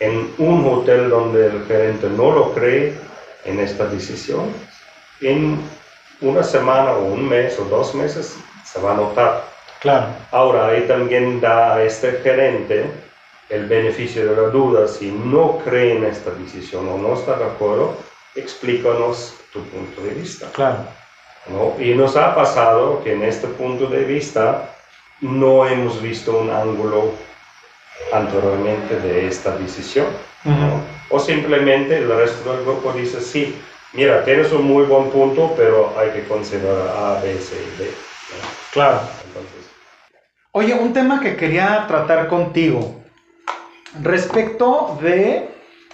en 0.00 0.34
un 0.36 0.66
hotel 0.66 1.08
donde 1.08 1.46
el 1.46 1.64
gerente 1.64 2.10
no 2.10 2.30
lo 2.30 2.52
cree 2.52 2.92
en 3.46 3.58
esta 3.58 3.86
decisión, 3.86 4.50
en 5.22 5.58
una 6.20 6.42
semana 6.42 6.92
o 6.92 7.06
un 7.06 7.26
mes 7.26 7.58
o 7.58 7.64
dos 7.64 7.94
meses 7.94 8.36
se 8.72 8.80
va 8.80 8.92
a 8.92 8.96
notar. 8.96 9.44
Claro. 9.80 10.06
Ahora, 10.30 10.68
ahí 10.68 10.82
también 10.82 11.40
da 11.40 11.74
a 11.74 11.82
este 11.82 12.12
gerente 12.22 12.86
el 13.48 13.66
beneficio 13.66 14.26
de 14.26 14.40
la 14.40 14.48
duda. 14.48 14.88
Si 14.88 15.10
no 15.10 15.58
cree 15.58 15.96
en 15.96 16.04
esta 16.04 16.30
decisión 16.30 16.88
o 16.88 16.96
no 16.96 17.14
está 17.14 17.36
de 17.36 17.44
acuerdo, 17.44 17.96
explícanos 18.34 19.34
tu 19.52 19.60
punto 19.64 20.02
de 20.02 20.10
vista. 20.10 20.48
Claro. 20.52 20.78
¿no? 21.48 21.74
Y 21.82 21.94
nos 21.94 22.16
ha 22.16 22.34
pasado 22.34 23.02
que 23.02 23.12
en 23.12 23.22
este 23.24 23.48
punto 23.48 23.86
de 23.86 24.04
vista 24.04 24.70
no 25.20 25.66
hemos 25.66 26.00
visto 26.00 26.38
un 26.38 26.50
ángulo 26.50 27.10
anteriormente 28.12 28.98
de 29.00 29.26
esta 29.26 29.56
decisión. 29.56 30.06
¿no? 30.44 30.52
Ujú. 30.52 30.82
O 31.10 31.18
simplemente 31.18 31.98
el 31.98 32.08
resto 32.08 32.52
del 32.52 32.64
grupo 32.64 32.92
dice, 32.92 33.20
sí, 33.20 33.54
mira, 33.92 34.24
tienes 34.24 34.50
un 34.52 34.64
muy 34.64 34.84
buen 34.84 35.10
punto, 35.10 35.52
pero 35.56 35.92
hay 35.98 36.10
que 36.10 36.24
considerar 36.24 36.88
A, 36.96 37.20
B, 37.20 37.36
C 37.38 37.56
y 37.56 37.82
D. 37.82 37.90
Claro. 38.72 39.00
Entonces, 39.26 39.70
Oye, 40.54 40.74
un 40.74 40.92
tema 40.92 41.20
que 41.20 41.36
quería 41.36 41.86
tratar 41.88 42.28
contigo 42.28 42.96
respecto 44.02 44.98
de 45.02 45.48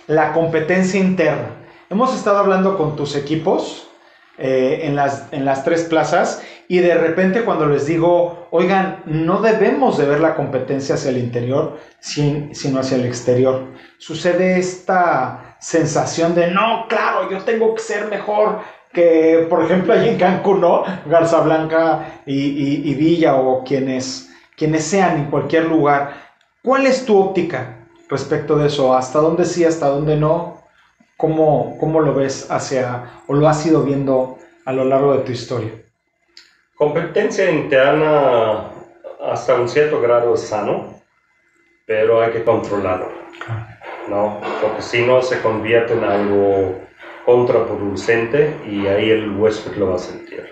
la 0.07 0.33
competencia 0.33 0.99
interna. 0.99 1.51
Hemos 1.91 2.15
estado 2.15 2.39
hablando 2.39 2.77
con 2.77 2.97
tus 2.97 3.15
equipos 3.15 3.89
eh, 4.37 4.81
en, 4.83 4.97
las, 4.97 5.27
en 5.33 5.45
las 5.45 5.65
tres 5.65 5.85
plazas 5.85 6.43
y 6.69 6.79
de 6.79 6.95
repente 6.95 7.43
cuando 7.45 7.67
les 7.67 7.87
digo, 7.87 8.49
oigan, 8.51 9.03
no 9.07 9.41
debemos 9.43 9.97
de 9.99 10.07
ver 10.07 10.21
la 10.21 10.35
competencia 10.35 10.95
hacia 10.97 11.11
el 11.11 11.19
interior, 11.19 11.79
sin- 12.01 12.55
sino 12.55 12.81
hacia 12.81 12.97
el 12.99 13.07
exterior, 13.07 13.65
sucede 13.99 14.59
esta 14.59 15.57
sensación 15.61 16.35
de, 16.35 16.51
no, 16.53 16.87
claro, 16.89 17.31
yo 17.31 17.39
tengo 17.41 17.75
que 17.75 17.83
ser 17.83 18.07
mejor 18.07 18.61
que, 18.93 19.47
por 19.49 19.63
ejemplo, 19.65 19.93
ahí 19.93 20.09
en 20.09 20.19
Cancún, 20.19 20.61
¿no? 20.61 20.83
Garza 21.07 21.41
Blanca 21.41 22.21
y, 22.27 22.35
y- 22.35 22.91
y 22.91 22.95
Villa 22.95 23.37
o 23.37 23.63
quienes, 23.65 24.31
quienes 24.57 24.85
sean 24.85 25.19
en 25.19 25.25
cualquier 25.31 25.67
lugar. 25.67 26.13
¿Cuál 26.63 26.87
es 26.87 27.05
tu 27.05 27.19
óptica 27.19 27.87
respecto 28.09 28.57
de 28.57 28.67
eso? 28.69 28.95
¿Hasta 28.95 29.19
dónde 29.21 29.45
sí, 29.45 29.65
hasta 29.65 29.89
dónde 29.89 30.17
no? 30.17 30.63
¿Cómo, 31.17 31.77
cómo 31.79 32.01
lo 32.01 32.15
ves 32.15 32.51
hacia, 32.51 33.05
o 33.27 33.35
lo 33.35 33.49
has 33.49 33.65
ido 33.67 33.83
viendo 33.83 34.39
a 34.65 34.73
lo 34.73 34.85
largo 34.85 35.13
de 35.15 35.21
tu 35.25 35.33
historia? 35.33 35.73
competencia 36.77 37.51
interna 37.51 38.71
hasta 39.21 39.55
un 39.55 39.69
cierto 39.69 40.01
grado 40.01 40.35
es 40.35 40.43
sano, 40.43 40.95
pero 41.87 42.23
hay 42.23 42.31
que 42.31 42.45
controlarlo. 42.45 43.09
¿no? 44.09 44.41
Porque 44.63 44.81
si 44.83 45.05
no 45.05 45.21
se 45.21 45.41
convierte 45.41 45.95
en 45.95 46.05
algo 46.05 46.77
contraproducente 47.29 48.57
y 48.67 48.87
ahí 48.87 49.11
el 49.11 49.37
huésped 49.37 49.77
lo 49.77 49.91
va 49.91 49.97
a 49.97 49.99
sentir. 49.99 50.49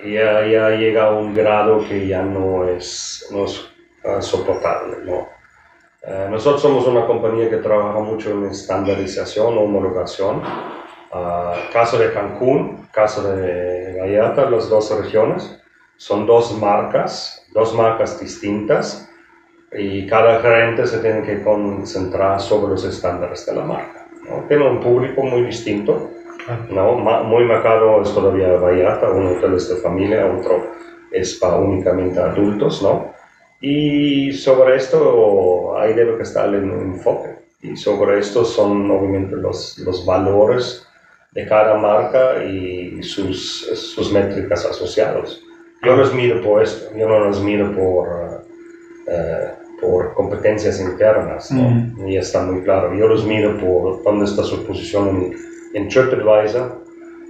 Ya, 0.00 0.46
ya 0.46 0.70
llega 0.70 1.08
a 1.08 1.10
un 1.10 1.34
grado 1.34 1.86
que 1.86 2.06
ya 2.06 2.22
no 2.22 2.64
es, 2.64 3.28
no 3.30 3.44
es 3.44 3.62
ah, 4.02 4.22
soportable, 4.22 5.04
¿no? 5.04 5.28
Eh, 6.02 6.28
nosotros 6.30 6.62
somos 6.62 6.86
una 6.86 7.06
compañía 7.06 7.50
que 7.50 7.58
trabaja 7.58 7.98
mucho 7.98 8.30
en 8.30 8.46
estandarización, 8.46 9.58
homologación. 9.58 10.40
Ah, 11.12 11.54
caso 11.70 11.98
de 11.98 12.10
Cancún, 12.10 12.88
caso 12.90 13.30
de 13.30 14.00
Vallarta, 14.00 14.48
las 14.48 14.70
dos 14.70 14.90
regiones, 14.98 15.62
son 15.98 16.24
dos 16.24 16.56
marcas, 16.58 17.46
dos 17.52 17.74
marcas 17.74 18.18
distintas 18.18 19.10
y 19.70 20.06
cada 20.06 20.40
gerente 20.40 20.86
se 20.86 21.00
tiene 21.00 21.22
que 21.22 21.42
concentrar 21.42 22.40
sobre 22.40 22.70
los 22.70 22.84
estándares 22.84 23.44
de 23.44 23.54
la 23.54 23.62
marca. 23.62 24.05
¿No? 24.28 24.44
Tiene 24.48 24.68
un 24.68 24.80
público 24.80 25.22
muy 25.22 25.42
distinto, 25.42 26.10
¿no? 26.70 26.94
Ma- 26.96 27.22
muy 27.22 27.44
marcado 27.44 28.02
es 28.02 28.12
todavía 28.14 28.52
Vallarta, 28.52 29.10
un 29.10 29.26
hotel 29.36 29.54
es 29.54 29.68
de 29.68 29.76
familia, 29.76 30.26
otro 30.26 30.72
es 31.10 31.34
para 31.36 31.56
únicamente 31.56 32.20
adultos, 32.20 32.82
¿no? 32.82 33.12
Y 33.60 34.32
sobre 34.32 34.76
esto 34.76 35.76
ahí 35.78 35.94
debe 35.94 36.16
que 36.16 36.22
estar 36.24 36.48
el 36.48 36.64
enfoque. 36.64 37.36
Y 37.62 37.76
sobre 37.76 38.18
esto 38.18 38.44
son 38.44 38.90
obviamente 38.90 39.34
los, 39.36 39.78
los 39.78 40.04
valores 40.04 40.86
de 41.32 41.46
cada 41.46 41.76
marca 41.76 42.44
y 42.44 43.02
sus, 43.02 43.66
sus 43.94 44.12
métricas 44.12 44.64
asociadas. 44.66 45.40
Yo 45.82 45.96
los 45.96 46.14
miro 46.14 46.42
por 46.42 46.62
esto, 46.62 46.94
yo 46.96 47.08
no 47.08 47.20
los 47.20 47.42
miro 47.42 47.72
por, 47.72 48.44
eh, 49.08 49.52
por 49.80 50.14
competencias 50.14 50.80
internas, 50.80 51.50
¿no? 51.50 51.68
Mm. 51.68 52.08
Y 52.08 52.16
está 52.16 52.42
muy 52.42 52.62
claro. 52.62 52.94
Yo 52.94 53.06
los 53.06 53.26
miro 53.26 53.58
por 53.58 54.02
dónde 54.02 54.24
está 54.24 54.42
su 54.42 54.64
posición 54.66 55.32
en, 55.74 55.82
en 55.82 55.88
TripAdvisor, 55.88 56.84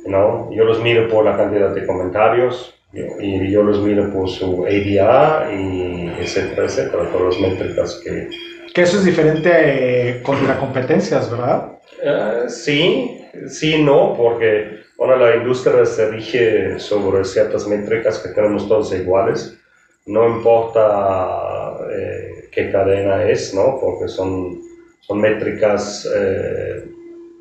¿no? 0.07 0.51
Yo 0.53 0.65
los 0.65 0.81
miro 0.83 1.09
por 1.09 1.25
la 1.25 1.37
cantidad 1.37 1.75
de 1.75 1.87
comentarios 1.87 2.73
y 3.21 3.51
yo 3.51 3.63
los 3.63 3.81
miro 3.81 4.11
por 4.13 4.29
su 4.29 4.65
ADA 4.65 5.53
y 5.53 6.13
etcétera, 6.19 6.65
etcétera, 6.65 7.11
todas 7.11 7.39
las 7.39 7.51
métricas 7.51 8.01
que... 8.03 8.31
Que 8.73 8.83
eso 8.83 8.99
es 8.99 9.05
diferente 9.05 9.51
eh, 9.53 10.23
contra 10.23 10.59
competencias, 10.59 11.31
¿verdad? 11.31 11.79
Eh, 12.03 12.45
sí, 12.49 13.23
sí, 13.49 13.83
no, 13.83 14.15
porque 14.17 14.81
ahora 14.99 15.17
la 15.17 15.37
industria 15.37 15.85
se 15.87 16.11
rige 16.11 16.79
sobre 16.79 17.25
ciertas 17.25 17.67
métricas 17.67 18.19
que 18.19 18.31
tenemos 18.31 18.69
todos 18.69 18.95
iguales. 18.95 19.59
No 20.07 20.27
importa 20.29 21.77
eh, 21.93 22.49
qué 22.53 22.71
cadena 22.71 23.29
es, 23.29 23.55
¿no? 23.55 23.79
Porque 23.81 24.09
son, 24.09 24.61
son 25.01 25.21
métricas 25.21 26.09
eh, 26.15 26.85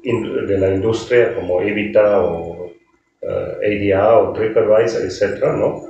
in- 0.03 0.45
de 0.47 0.57
la 0.57 0.73
industria 0.73 1.35
como 1.35 1.61
Evita 1.61 2.23
o 2.23 2.71
eh, 3.21 3.93
ADA 3.93 4.19
o 4.19 4.33
TripAdvisor, 4.33 5.01
etcétera, 5.03 5.53
¿no? 5.55 5.81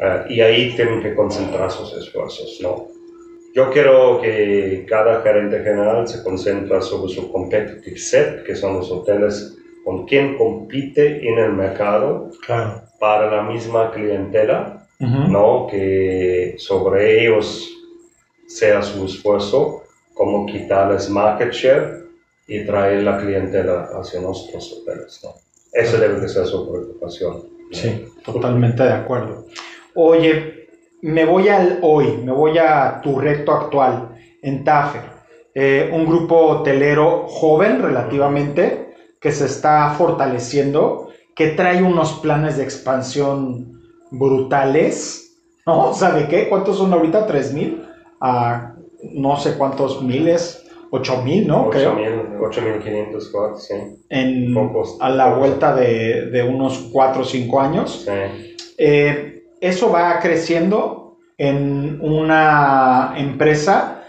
Eh, 0.00 0.24
y 0.30 0.40
ahí 0.40 0.74
tienen 0.76 1.02
que 1.02 1.14
concentrar 1.14 1.70
sus 1.70 1.92
esfuerzos, 1.96 2.58
¿no? 2.62 2.88
Yo 3.54 3.70
quiero 3.70 4.20
que 4.20 4.84
cada 4.86 5.22
gerente 5.22 5.60
general 5.60 6.06
se 6.06 6.22
concentre 6.22 6.80
sobre 6.82 7.12
su 7.14 7.32
competitive 7.32 7.98
set, 7.98 8.42
que 8.44 8.54
son 8.54 8.74
los 8.74 8.90
hoteles 8.90 9.56
con 9.84 10.06
quien 10.06 10.36
compite 10.36 11.26
en 11.26 11.38
el 11.38 11.52
mercado 11.52 12.30
Claro. 12.44 12.82
para 13.00 13.30
la 13.34 13.42
misma 13.44 13.90
clientela, 13.92 14.85
¿no? 14.98 15.66
Que 15.70 16.54
sobre 16.58 17.22
ellos 17.22 17.70
sea 18.46 18.82
su 18.82 19.04
esfuerzo, 19.04 19.82
como 20.14 20.46
quitarles 20.46 21.10
market 21.10 21.52
share 21.52 22.06
y 22.46 22.64
traer 22.64 23.02
la 23.02 23.18
clientela 23.18 23.88
hacia 23.92 24.20
nuestros 24.20 24.72
hoteles, 24.72 25.20
¿no? 25.22 25.34
Eso 25.72 25.98
debe 25.98 26.20
de 26.20 26.28
ser 26.28 26.46
su 26.46 26.70
preocupación. 26.70 27.42
Sí, 27.72 28.06
totalmente 28.24 28.82
de 28.82 28.92
acuerdo. 28.92 29.46
Oye, 29.94 30.68
me 31.02 31.24
voy 31.24 31.48
al 31.48 31.80
hoy, 31.82 32.16
me 32.24 32.32
voy 32.32 32.56
a 32.58 33.00
tu 33.02 33.18
reto 33.18 33.52
actual 33.52 34.16
en 34.42 34.64
Tafer. 34.64 35.02
Eh, 35.54 35.90
un 35.92 36.06
grupo 36.06 36.36
hotelero 36.46 37.26
joven 37.28 37.82
relativamente 37.82 38.94
que 39.20 39.32
se 39.32 39.46
está 39.46 39.90
fortaleciendo, 39.90 41.10
que 41.34 41.48
trae 41.48 41.82
unos 41.82 42.20
planes 42.20 42.56
de 42.56 42.64
expansión 42.64 43.75
brutales, 44.18 45.38
¿no? 45.66 45.90
O 45.90 45.94
sea, 45.94 46.10
¿de 46.12 46.28
qué? 46.28 46.48
¿Cuántos 46.48 46.78
son 46.78 46.92
ahorita? 46.92 47.26
¿Tres 47.26 47.52
mil? 47.52 47.84
A 48.20 48.72
no 49.12 49.36
sé 49.36 49.54
cuántos 49.56 50.02
miles, 50.02 50.64
ocho 50.90 51.22
mil, 51.22 51.46
¿no? 51.46 51.70
Creo. 51.70 51.96
8.000, 51.96 52.38
8.500 52.38 53.32
cuartos, 53.32 53.66
sí. 53.66 53.74
En, 54.08 54.54
Pocos. 54.54 54.96
a 55.00 55.10
la 55.10 55.34
vuelta 55.34 55.74
de, 55.74 56.26
de 56.30 56.42
unos 56.42 56.88
cuatro 56.92 57.22
o 57.22 57.24
cinco 57.24 57.60
años. 57.60 58.04
Sí. 58.04 58.56
Eh, 58.78 59.44
eso 59.60 59.90
va 59.90 60.18
creciendo 60.20 61.16
en 61.38 61.98
una 62.00 63.14
empresa 63.16 64.02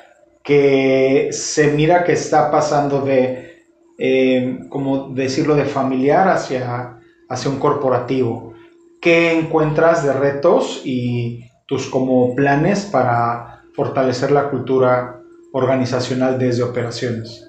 que 0.43 1.29
se 1.31 1.71
mira 1.71 2.03
que 2.03 2.13
está 2.13 2.49
pasando 2.51 3.01
de, 3.01 3.63
eh, 3.97 4.59
como 4.69 5.09
decirlo, 5.09 5.55
de 5.55 5.65
familiar 5.65 6.29
hacia, 6.29 6.99
hacia 7.29 7.51
un 7.51 7.59
corporativo. 7.59 8.53
¿Qué 9.01 9.37
encuentras 9.37 10.03
de 10.05 10.13
retos 10.13 10.81
y 10.83 11.45
tus 11.67 11.87
como 11.87 12.35
planes 12.35 12.85
para 12.85 13.61
fortalecer 13.73 14.31
la 14.31 14.49
cultura 14.49 15.21
organizacional 15.51 16.39
desde 16.39 16.63
operaciones? 16.63 17.43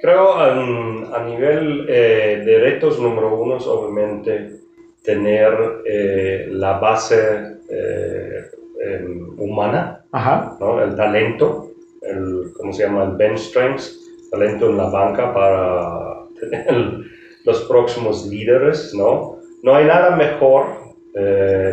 Creo 0.00 0.34
a, 0.34 0.52
a 0.52 1.24
nivel 1.24 1.86
eh, 1.88 2.42
de 2.44 2.58
retos, 2.60 3.00
número 3.00 3.36
uno 3.36 3.56
es 3.56 3.66
obviamente 3.66 4.58
tener 5.02 5.82
eh, 5.84 6.46
la 6.50 6.78
base 6.78 7.56
eh, 7.70 8.44
em, 8.84 9.38
humana, 9.38 10.04
Ajá, 10.12 10.56
¿no? 10.60 10.82
el 10.82 10.94
talento, 10.94 11.70
el, 12.02 12.52
¿cómo 12.56 12.72
se 12.72 12.84
llama? 12.84 13.04
El 13.04 13.16
bench 13.16 13.38
strength, 13.38 13.82
talento 14.30 14.70
en 14.70 14.76
la 14.76 14.88
banca 14.90 15.34
para 15.34 16.24
tener 16.40 17.00
los 17.44 17.62
próximos 17.62 18.26
líderes, 18.26 18.94
¿no? 18.94 19.37
No 19.62 19.74
hay 19.74 19.84
nada 19.86 20.14
mejor 20.16 20.66
eh, 21.14 21.20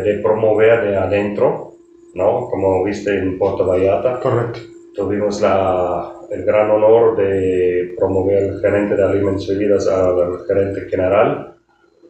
de 0.04 0.18
promover 0.22 0.82
de 0.88 0.96
adentro, 0.96 1.72
¿no? 2.14 2.48
Como 2.50 2.84
viste 2.84 3.16
en 3.18 3.38
Puerto 3.38 3.66
Vallarta, 3.66 4.20
correcto. 4.20 4.60
tuvimos 4.94 5.40
la, 5.40 6.12
el 6.30 6.44
gran 6.44 6.70
honor 6.70 7.16
de 7.16 7.94
promover 7.98 8.50
al 8.50 8.60
gerente 8.60 8.96
de 8.96 9.04
alimentos 9.04 9.48
y 9.48 9.54
bebidas 9.54 9.86
al 9.88 10.44
gerente 10.46 10.88
general. 10.88 11.54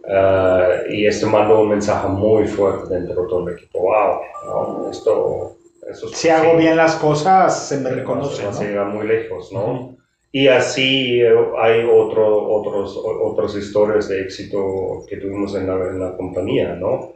eh, 0.09 0.85
y 0.91 1.07
esto 1.07 1.27
mandó 1.29 1.61
un 1.63 1.71
mensaje 1.71 2.09
muy 2.09 2.47
fuerte 2.47 2.95
dentro 2.95 3.23
de 3.23 3.29
todo 3.29 3.49
el 3.49 3.55
equipo. 3.55 3.81
¡Wow! 3.81 4.21
¿no? 4.47 4.91
Esto, 4.91 5.59
eso 5.91 6.07
es 6.07 6.13
Si 6.13 6.29
hago 6.29 6.57
bien 6.57 6.77
las 6.77 6.97
cosas, 6.97 7.69
se 7.69 7.79
me 7.81 7.91
reconoce, 7.91 8.47
a 8.47 8.51
¿no? 8.51 8.85
muy 8.87 9.07
lejos, 9.07 9.53
¿no? 9.53 9.97
Y 10.37 10.49
así 10.49 11.23
eh, 11.23 11.33
hay 11.57 11.83
otro, 11.91 12.53
otros, 12.53 12.95
otras 13.03 13.57
historias 13.57 14.07
de 14.11 14.21
éxito 14.21 15.03
que 15.09 15.17
tuvimos 15.17 15.55
en 15.55 15.67
la, 15.67 15.77
en 15.89 15.99
la 15.99 16.15
compañía, 16.15 16.75
¿no? 16.75 17.15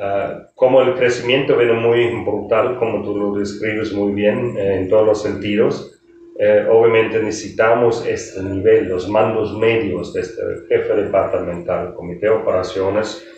Ah, 0.00 0.48
como 0.54 0.80
el 0.80 0.94
crecimiento 0.94 1.58
viene 1.58 1.74
muy 1.74 2.06
brutal, 2.24 2.78
como 2.78 3.02
tú 3.02 3.18
lo 3.18 3.34
describes 3.38 3.92
muy 3.92 4.14
bien 4.14 4.56
eh, 4.56 4.76
en 4.76 4.88
todos 4.88 5.04
los 5.04 5.22
sentidos, 5.22 6.00
eh, 6.38 6.66
obviamente 6.70 7.22
necesitamos 7.22 8.06
este 8.06 8.42
nivel, 8.42 8.88
los 8.88 9.10
mandos 9.10 9.54
medios 9.58 10.14
de 10.14 10.22
este 10.22 10.42
jefe 10.70 10.94
departamental, 10.94 11.92
comité 11.92 12.28
de 12.28 12.32
operaciones. 12.32 13.28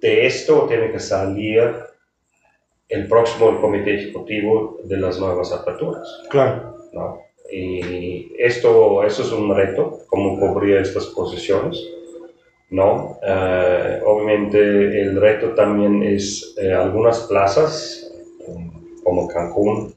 De 0.00 0.26
esto 0.26 0.66
tiene 0.68 0.92
que 0.92 1.00
salir 1.00 1.74
el 2.88 3.08
próximo 3.08 3.60
comité 3.60 3.96
ejecutivo 3.96 4.78
de 4.84 4.96
las 4.96 5.18
nuevas 5.18 5.52
aperturas. 5.52 6.06
Claro. 6.30 6.76
¿no? 6.92 7.33
Y 7.56 8.32
esto, 8.38 9.04
eso 9.04 9.22
es 9.22 9.30
un 9.32 9.54
reto, 9.54 10.00
cómo 10.08 10.40
cubrir 10.40 10.76
estas 10.78 11.06
posiciones, 11.06 11.78
¿no? 12.70 13.16
Eh, 13.24 14.00
obviamente 14.04 14.58
el 15.02 15.20
reto 15.20 15.50
también 15.50 16.02
es 16.02 16.54
eh, 16.60 16.72
algunas 16.72 17.20
plazas, 17.28 18.10
como 19.04 19.28
Cancún, 19.28 19.94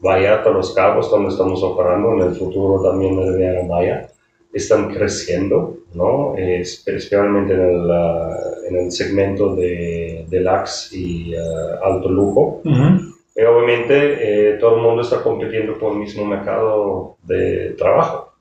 Vallarta, 0.00 0.50
Los 0.50 0.74
Cabos, 0.74 1.10
donde 1.10 1.30
estamos 1.30 1.62
operando, 1.62 2.12
en 2.14 2.28
el 2.28 2.34
futuro 2.34 2.82
también 2.82 3.18
el 3.18 3.32
Riviera 3.32 3.62
Maya, 3.64 4.08
están 4.52 4.92
creciendo, 4.92 5.78
¿no? 5.94 6.34
Es- 6.36 6.84
especialmente 6.86 7.54
en 7.54 7.60
el, 7.60 7.90
en 8.68 8.76
el 8.84 8.92
segmento 8.92 9.54
de 9.56 10.26
deluxe 10.28 10.92
y 10.92 11.34
ah, 11.34 11.78
alto 11.84 12.08
lujo. 12.10 12.60
Y 13.38 13.44
obviamente 13.44 14.50
eh, 14.50 14.54
todo 14.54 14.76
el 14.76 14.82
mundo 14.82 15.02
está 15.02 15.22
compitiendo 15.22 15.78
por 15.78 15.92
el 15.92 15.98
mismo 15.98 16.24
mercado 16.24 17.16
de 17.22 17.76
trabajo. 17.78 18.32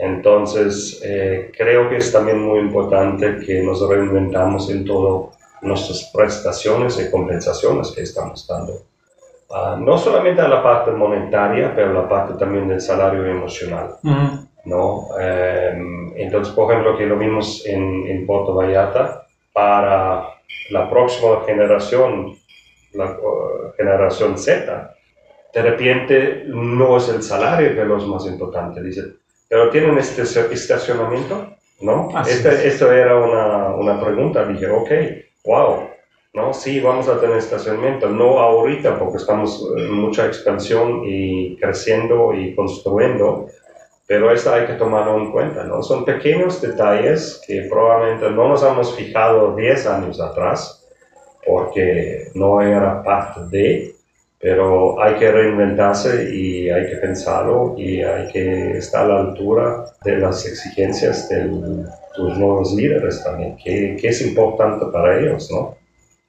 Entonces, 0.00 1.00
eh, 1.04 1.52
creo 1.56 1.88
que 1.88 1.98
es 1.98 2.10
también 2.10 2.40
muy 2.40 2.58
importante 2.58 3.38
que 3.38 3.62
nos 3.62 3.88
reinventamos 3.88 4.68
en 4.70 4.84
todo 4.84 5.30
nuestras 5.62 6.10
prestaciones 6.12 7.00
y 7.00 7.08
compensaciones 7.08 7.92
que 7.92 8.02
estamos 8.02 8.44
dando. 8.48 8.72
Ah, 9.48 9.78
no 9.80 9.96
solamente 9.96 10.40
a 10.40 10.48
la 10.48 10.60
parte 10.60 10.90
monetaria, 10.90 11.72
pero 11.76 11.92
la 11.92 12.08
parte 12.08 12.34
también 12.34 12.66
del 12.66 12.80
salario 12.80 13.24
emocional. 13.24 13.94
¿no? 14.64 15.06
Eh, 15.20 16.12
entonces, 16.16 16.52
por 16.52 16.72
ejemplo, 16.72 16.98
que 16.98 17.06
lo 17.06 17.16
vimos 17.16 17.64
en, 17.64 18.08
en 18.08 18.26
Puerto 18.26 18.56
Vallarta, 18.56 19.24
para 19.52 20.24
la 20.70 20.90
próxima 20.90 21.42
generación, 21.46 22.36
la 22.96 23.12
uh, 23.12 23.72
generación 23.76 24.38
Z, 24.38 24.94
de 25.54 25.62
repente 25.62 26.44
no 26.46 26.96
es 26.96 27.08
el 27.08 27.22
salario 27.22 27.74
que 27.74 27.82
es 27.82 27.86
lo 27.86 27.98
más 27.98 28.26
importante, 28.26 28.82
dice, 28.82 29.02
pero 29.48 29.70
tienen 29.70 29.96
este 29.98 30.22
estacionamiento, 30.22 31.54
¿no? 31.80 32.08
Este- 32.26 32.48
es. 32.48 32.64
esto 32.64 32.92
era 32.92 33.16
una, 33.16 33.74
una 33.74 34.00
pregunta, 34.00 34.44
dije, 34.44 34.68
ok, 34.68 34.90
wow, 35.44 35.88
¿no? 36.34 36.52
Sí, 36.52 36.80
vamos 36.80 37.08
a 37.08 37.20
tener 37.20 37.38
estacionamiento, 37.38 38.08
no 38.08 38.38
ahorita 38.38 38.98
porque 38.98 39.16
estamos 39.16 39.66
en 39.76 39.92
mucha 39.92 40.26
expansión 40.26 41.02
y 41.06 41.56
creciendo 41.56 42.34
y 42.34 42.54
construyendo, 42.54 43.46
pero 44.06 44.30
esto 44.30 44.52
hay 44.52 44.66
que 44.66 44.74
tomarlo 44.74 45.16
en 45.16 45.32
cuenta, 45.32 45.64
¿no? 45.64 45.82
Son 45.82 46.04
pequeños 46.04 46.60
detalles 46.60 47.42
que 47.46 47.66
probablemente 47.70 48.30
no 48.30 48.48
nos 48.48 48.62
hemos 48.62 48.94
fijado 48.94 49.56
10 49.56 49.86
años 49.86 50.20
atrás 50.20 50.85
porque 51.46 52.30
no 52.34 52.60
era 52.60 53.02
parte 53.02 53.40
de, 53.50 53.94
pero 54.38 55.00
hay 55.02 55.14
que 55.14 55.30
reinventarse 55.30 56.34
y 56.34 56.68
hay 56.68 56.86
que 56.86 56.96
pensarlo 56.96 57.74
y 57.78 58.02
hay 58.02 58.30
que 58.32 58.78
estar 58.78 59.04
a 59.04 59.08
la 59.08 59.20
altura 59.20 59.86
de 60.04 60.18
las 60.18 60.46
exigencias 60.46 61.28
de 61.28 61.48
tus 62.14 62.38
nuevos 62.38 62.74
líderes 62.74 63.22
también, 63.24 63.56
que, 63.56 63.96
que 64.00 64.08
es 64.08 64.20
importante 64.26 64.86
para 64.92 65.18
ellos, 65.20 65.50
¿no? 65.50 65.76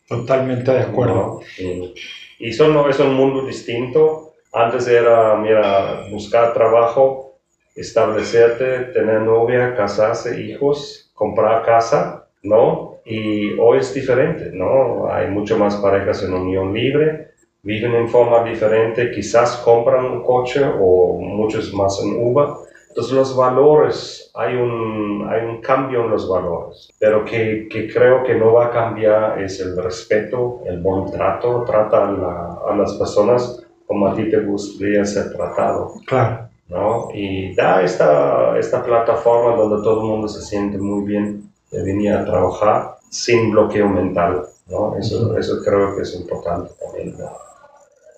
Totalmente 0.08 0.72
de 0.72 0.80
acuerdo. 0.80 1.42
¿no? 1.60 1.64
Y, 1.64 1.94
Y 2.40 2.54
son, 2.54 2.90
es 2.90 3.00
un 3.00 3.16
mundo 3.16 3.46
distinto. 3.46 4.34
Antes 4.54 4.88
era, 4.88 5.36
mira, 5.38 6.08
buscar 6.12 6.54
trabajo, 6.54 7.40
establecerte, 7.76 8.92
tener 8.94 9.22
novia, 9.22 9.76
casarse, 9.76 10.40
hijos, 10.42 11.12
comprar 11.14 11.66
casa, 11.66 12.28
¿no? 12.44 12.97
Y 13.10 13.58
hoy 13.58 13.78
es 13.80 13.94
diferente, 13.94 14.52
¿no? 14.52 15.10
Hay 15.10 15.30
mucho 15.30 15.58
más 15.58 15.78
parejas 15.78 16.24
en 16.24 16.34
unión 16.34 16.74
libre, 16.74 17.32
viven 17.64 17.96
en 17.96 18.10
forma 18.10 18.44
diferente, 18.44 19.12
quizás 19.12 19.56
compran 19.64 20.04
un 20.04 20.24
coche 20.24 20.62
o 20.66 21.18
muchos 21.18 21.74
más 21.74 22.02
en 22.04 22.18
Uber. 22.22 22.48
Entonces 22.90 23.14
los 23.14 23.38
valores, 23.38 24.30
hay 24.36 24.56
un, 24.56 25.26
hay 25.30 25.46
un 25.46 25.62
cambio 25.62 26.04
en 26.04 26.10
los 26.10 26.28
valores, 26.28 26.90
pero 27.00 27.24
que, 27.24 27.70
que 27.72 27.88
creo 27.88 28.24
que 28.24 28.36
no 28.36 28.52
va 28.52 28.66
a 28.66 28.72
cambiar 28.72 29.42
es 29.42 29.62
el 29.62 29.82
respeto, 29.82 30.62
el 30.66 30.82
buen 30.82 31.10
trato, 31.10 31.64
trata 31.66 32.10
a, 32.10 32.60
a 32.70 32.76
las 32.76 32.94
personas 32.96 33.66
como 33.86 34.08
a 34.08 34.16
ti 34.16 34.30
te 34.30 34.42
gustaría 34.42 35.06
ser 35.06 35.32
tratado. 35.32 35.94
Claro. 36.06 36.50
¿no? 36.68 37.08
Y 37.14 37.56
da 37.56 37.82
esta, 37.84 38.58
esta 38.60 38.84
plataforma 38.84 39.56
donde 39.56 39.82
todo 39.82 40.02
el 40.02 40.08
mundo 40.08 40.28
se 40.28 40.42
siente 40.42 40.78
muy 40.78 41.06
bien 41.06 41.50
de 41.72 41.84
venir 41.84 42.12
a 42.12 42.26
trabajar 42.26 42.97
sin 43.10 43.52
bloqueo 43.52 43.90
mental, 43.90 44.44
¿no? 44.70 44.98
Eso, 44.98 45.38
eso 45.38 45.62
creo 45.64 45.96
que 45.96 46.04
es 46.04 46.16
importante 46.16 46.72
también, 46.80 47.16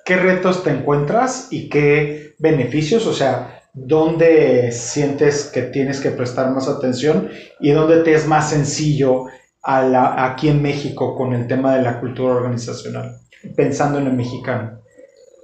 ¿Qué 0.06 0.16
retos 0.16 0.64
te 0.64 0.72
encuentras 0.72 1.50
y 1.52 1.70
qué 1.70 2.34
beneficios? 2.40 3.06
O 3.06 3.14
sea, 3.14 3.62
¿dónde 3.74 4.72
sientes 4.72 5.52
que 5.54 5.62
tienes 5.62 6.00
que 6.02 6.10
prestar 6.10 6.50
más 6.52 6.68
atención 6.68 7.30
y 7.60 7.72
dónde 7.72 8.02
te 8.02 8.16
es 8.16 8.28
más 8.28 8.50
sencillo 8.50 9.26
a 9.62 9.84
la, 9.84 10.26
aquí 10.26 10.50
en 10.50 10.64
México 10.64 11.16
con 11.16 11.34
el 11.34 11.48
tema 11.48 11.76
de 11.76 11.84
la 11.84 12.00
cultura 12.00 12.34
organizacional, 12.34 13.20
pensando 13.56 14.00
en 14.00 14.08
el 14.08 14.14
mexicano? 14.14 14.80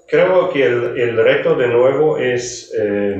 Creo 0.07 0.49
que 0.49 0.65
el, 0.65 0.99
el 0.99 1.17
reto 1.17 1.55
de 1.55 1.67
nuevo 1.67 2.17
es 2.17 2.73
eh, 2.75 3.19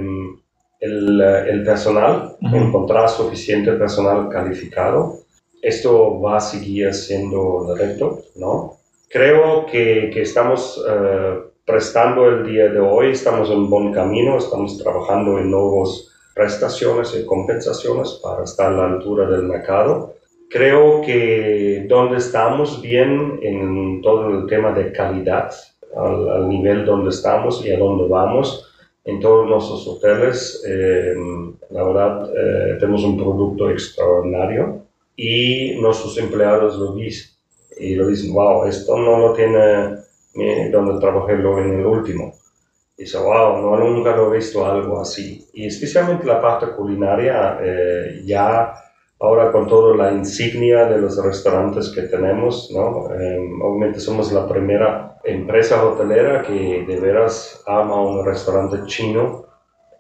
el, 0.80 1.22
el, 1.22 1.64
personal, 1.64 2.36
encontrar 2.42 3.10
suficiente 3.10 3.72
personal 3.74 4.30
calificado. 4.30 5.25
Esto 5.66 6.22
va 6.22 6.38
a 6.38 6.42
seguir 6.42 6.94
siendo 6.94 7.68
el 7.70 7.80
reto, 7.80 8.20
¿no? 8.36 8.76
creo 9.16 9.66
que, 9.66 10.12
que 10.14 10.24
estamos 10.24 10.78
uh, 10.78 11.50
prestando 11.66 12.28
el 12.28 12.46
día 12.46 12.68
de 12.68 12.82
hoy, 12.82 13.12
estamos 13.12 13.50
en 13.50 13.70
buen 13.70 13.94
camino, 13.94 14.38
estamos 14.38 14.78
trabajando 14.78 15.40
en 15.40 15.50
nuevas 15.50 16.12
prestaciones 16.34 17.16
y 17.18 17.26
compensaciones 17.26 18.20
para 18.22 18.44
estar 18.44 18.74
a 18.74 18.76
la 18.76 18.86
altura 18.88 19.30
del 19.30 19.44
mercado. 19.44 20.16
Creo 20.50 21.02
que 21.02 21.86
donde 21.88 22.18
estamos 22.18 22.82
bien 22.82 23.40
en 23.42 24.02
todo 24.02 24.28
el 24.30 24.48
tema 24.48 24.74
de 24.74 24.92
calidad, 24.92 25.50
al, 25.96 26.30
al 26.30 26.50
nivel 26.50 26.86
donde 26.86 27.12
estamos 27.12 27.66
y 27.66 27.72
a 27.72 27.80
donde 27.80 28.10
vamos, 28.10 28.70
en 29.06 29.22
todos 29.22 29.48
nuestros 29.48 29.88
hoteles, 29.88 30.62
eh, 30.68 31.16
la 31.70 31.84
verdad, 31.84 32.30
eh, 32.36 32.78
tenemos 32.82 33.04
un 33.06 33.18
producto 33.18 33.70
extraordinario 33.70 34.85
y 35.16 35.80
nuestros 35.80 36.18
empleados 36.18 36.78
lo 36.78 36.94
dicen 36.94 37.36
y 37.78 37.96
lo 37.96 38.08
dicen, 38.08 38.34
wow, 38.34 38.66
esto 38.66 38.98
no 38.98 39.20
lo 39.20 39.34
tiene 39.34 39.98
donde 40.72 41.00
trabajé 41.00 41.36
lo 41.36 41.60
en 41.60 41.80
el 41.80 41.86
último. 41.86 42.34
Dice, 42.98 43.18
wow, 43.18 43.62
no, 43.62 43.78
nunca 43.78 44.16
lo 44.16 44.34
he 44.34 44.38
visto 44.38 44.66
algo 44.66 45.02
así. 45.02 45.46
Y 45.54 45.68
especialmente 45.68 46.26
la 46.26 46.42
parte 46.42 46.68
culinaria, 46.72 47.58
eh, 47.62 48.22
ya 48.26 48.74
ahora 49.20 49.52
con 49.52 49.68
toda 49.68 49.96
la 49.96 50.12
insignia 50.14 50.86
de 50.86 51.00
los 51.00 51.22
restaurantes 51.24 51.90
que 51.90 52.04
tenemos, 52.04 52.70
¿no? 52.74 53.10
Eh, 53.14 53.38
obviamente 53.62 54.00
somos 54.00 54.32
la 54.32 54.48
primera 54.48 55.20
empresa 55.24 55.84
hotelera 55.84 56.42
que 56.42 56.86
de 56.88 57.00
veras 57.00 57.64
ama 57.66 58.02
un 58.02 58.26
restaurante 58.26 58.86
chino 58.86 59.45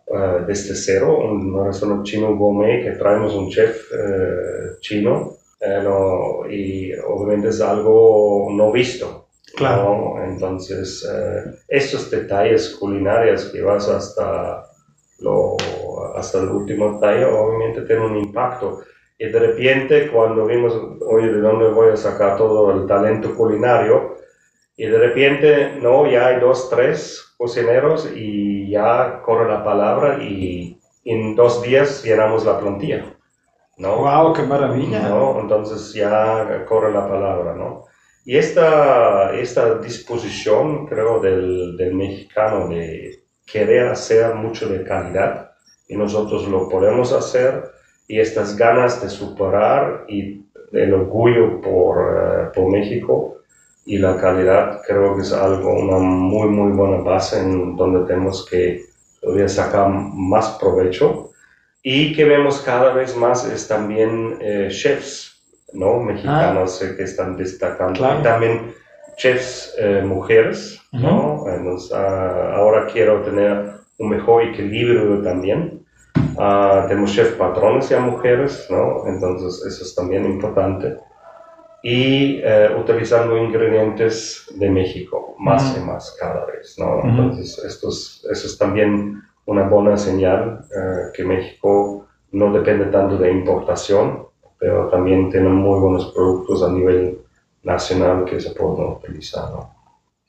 uh, 0.07 0.45
desde 0.45 0.75
cero, 0.75 1.19
un, 1.19 1.65
restaurante 1.65 2.09
chino 2.11 2.35
gourmet 2.35 2.83
que 2.83 2.91
traemos 2.91 3.33
un 3.35 3.49
chef 3.49 3.91
uh, 3.91 4.79
chino 4.79 5.37
eh, 5.65 5.81
no, 5.83 6.49
y 6.49 6.93
obviamente 6.93 7.49
es 7.49 7.61
algo 7.61 8.49
no 8.51 8.71
visto. 8.71 9.27
Claro. 9.55 10.15
Entonces, 10.23 11.07
eh, 11.09 11.55
estos 11.67 12.11
detalles 12.11 12.75
culinarios 12.75 13.45
que 13.45 13.61
vas 13.61 13.87
hasta, 13.87 14.65
lo, 15.19 15.55
hasta 16.15 16.39
el 16.39 16.49
último 16.49 16.93
detalle, 16.93 17.25
obviamente 17.25 17.81
tienen 17.81 18.05
un 18.05 18.17
impacto. 18.17 18.81
Y 19.17 19.27
de 19.29 19.39
repente, 19.39 20.11
cuando 20.11 20.45
vimos, 20.45 20.73
oye, 21.07 21.31
¿de 21.31 21.39
dónde 21.39 21.69
voy 21.69 21.91
a 21.91 21.97
sacar 21.97 22.37
todo 22.37 22.71
el 22.73 22.85
talento 22.85 23.33
culinario? 23.33 24.17
Y 24.77 24.87
de 24.87 24.97
repente, 24.97 25.77
no, 25.81 26.09
ya 26.09 26.27
hay 26.27 26.39
dos, 26.39 26.69
tres 26.69 27.33
cocineros 27.37 28.09
y 28.13 28.69
ya 28.69 29.21
corre 29.23 29.49
la 29.49 29.63
palabra 29.63 30.21
y 30.21 30.79
en 31.05 31.35
dos 31.35 31.61
días 31.61 32.03
llenamos 32.03 32.45
la 32.45 32.59
plantilla. 32.59 33.15
¿no? 33.77 33.97
¡Wow, 33.97 34.33
qué 34.33 34.43
maravilla! 34.43 35.09
¿no? 35.09 35.39
Entonces 35.39 35.93
ya 35.93 36.65
corre 36.65 36.91
la 36.91 37.07
palabra, 37.07 37.55
¿no? 37.55 37.85
Y 38.25 38.37
esta, 38.37 39.35
esta 39.35 39.75
disposición, 39.75 40.87
creo, 40.87 41.19
del, 41.19 41.77
del 41.77 41.93
mexicano 41.93 42.67
de 42.67 43.23
querer 43.45 43.89
hacer 43.89 44.33
mucho 44.33 44.67
de 44.67 44.83
calidad, 44.83 45.51
y 45.87 45.95
nosotros 45.95 46.47
lo 46.47 46.67
podemos 46.67 47.13
hacer, 47.13 47.71
y 48.07 48.19
estas 48.19 48.57
ganas 48.57 49.01
de 49.01 49.09
superar 49.09 50.05
y 50.07 50.43
el 50.71 50.93
orgullo 50.93 51.61
por, 51.61 51.97
uh, 51.97 52.51
por 52.51 52.71
México 52.71 53.34
y 53.85 53.99
la 53.99 54.17
calidad, 54.17 54.81
creo 54.87 55.15
que 55.15 55.21
es 55.21 55.31
algo, 55.31 55.73
una 55.73 55.97
muy, 55.97 56.49
muy 56.49 56.71
buena 56.71 56.97
base 56.97 57.39
en 57.39 57.75
donde 57.75 58.05
tenemos 58.07 58.47
que 58.49 58.85
todavía 59.21 59.47
sacar 59.47 59.89
más 59.89 60.57
provecho 60.59 61.31
y 61.83 62.15
que 62.15 62.25
vemos 62.25 62.61
cada 62.61 62.93
vez 62.93 63.15
más 63.15 63.45
es 63.45 63.67
también 63.67 64.39
eh, 64.41 64.69
chefs, 64.71 65.39
¿no? 65.71 65.99
Mexicanos 65.99 66.81
ah. 66.83 66.95
que 66.97 67.03
están 67.03 67.37
destacando. 67.37 67.99
Y 67.99 68.23
también 68.23 68.73
chefs 69.17 69.75
eh, 69.77 70.01
mujeres, 70.03 70.81
¿no? 70.91 71.45
Entonces, 71.47 71.91
uh, 71.91 72.55
ahora 72.55 72.87
quiero 72.91 73.21
tener 73.21 73.71
un 73.99 74.09
mejor 74.09 74.43
equilibrio 74.43 75.21
también. 75.21 75.85
Uh, 76.35 76.87
tenemos 76.87 77.13
chefs 77.13 77.33
patrones 77.33 77.89
ya 77.89 77.99
mujeres, 77.99 78.65
¿no? 78.71 79.07
Entonces, 79.07 79.63
eso 79.65 79.83
es 79.83 79.93
también 79.93 80.25
importante. 80.25 80.97
Y 81.87 82.41
uh, 82.43 82.79
utilizando 82.79 83.37
ingredientes 83.37 84.47
de 84.55 84.71
México, 84.71 85.35
más 85.37 85.77
y 85.77 85.81
más 85.81 86.17
cada 86.19 86.43
vez, 86.47 86.75
¿no? 86.79 87.03
Entonces, 87.03 87.63
esto 87.63 87.89
es, 87.89 88.25
eso 88.31 88.47
es 88.47 88.57
también 88.57 89.21
una 89.45 89.67
buena 89.67 89.95
señal 89.95 90.65
eh, 90.75 91.11
que 91.13 91.23
México 91.23 92.07
no 92.31 92.51
depende 92.51 92.85
tanto 92.85 93.17
de 93.17 93.31
importación, 93.31 94.25
pero 94.57 94.87
también 94.87 95.29
tiene 95.29 95.49
muy 95.49 95.79
buenos 95.79 96.11
productos 96.11 96.63
a 96.63 96.71
nivel 96.71 97.19
nacional 97.61 98.25
que 98.25 98.39
se 98.39 98.49
pueden 98.51 98.87
utilizar. 98.87 99.49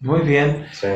Muy 0.00 0.20
bien. 0.20 0.66
Sí. 0.72 0.88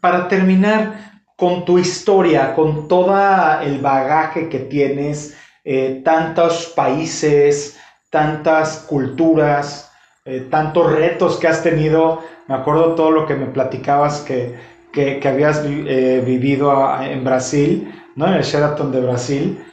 Para 0.00 0.28
terminar, 0.28 1.20
con 1.36 1.66
tu 1.66 1.78
historia, 1.78 2.54
con 2.54 2.88
todo 2.88 3.14
el 3.60 3.80
bagaje 3.80 4.48
que 4.48 4.60
tienes, 4.60 5.36
eh, 5.62 6.00
tantos 6.02 6.72
países, 6.74 7.78
tantas 8.08 8.78
culturas, 8.88 9.92
eh, 10.26 10.46
tantos 10.50 10.92
retos 10.92 11.38
que 11.38 11.48
has 11.48 11.62
tenido, 11.62 12.20
me 12.48 12.54
acuerdo 12.54 12.94
todo 12.94 13.10
lo 13.10 13.26
que 13.26 13.34
me 13.34 13.46
platicabas 13.46 14.20
que 14.20 14.54
que, 14.96 15.28
habías 15.28 15.62
eh, 15.64 16.22
vivido 16.24 16.72
en 17.02 17.22
Brasil, 17.22 17.92
¿no? 18.14 18.28
En 18.28 18.34
el 18.34 18.42
Sheraton 18.42 18.90
de 18.90 19.00
Brasil. 19.00 19.64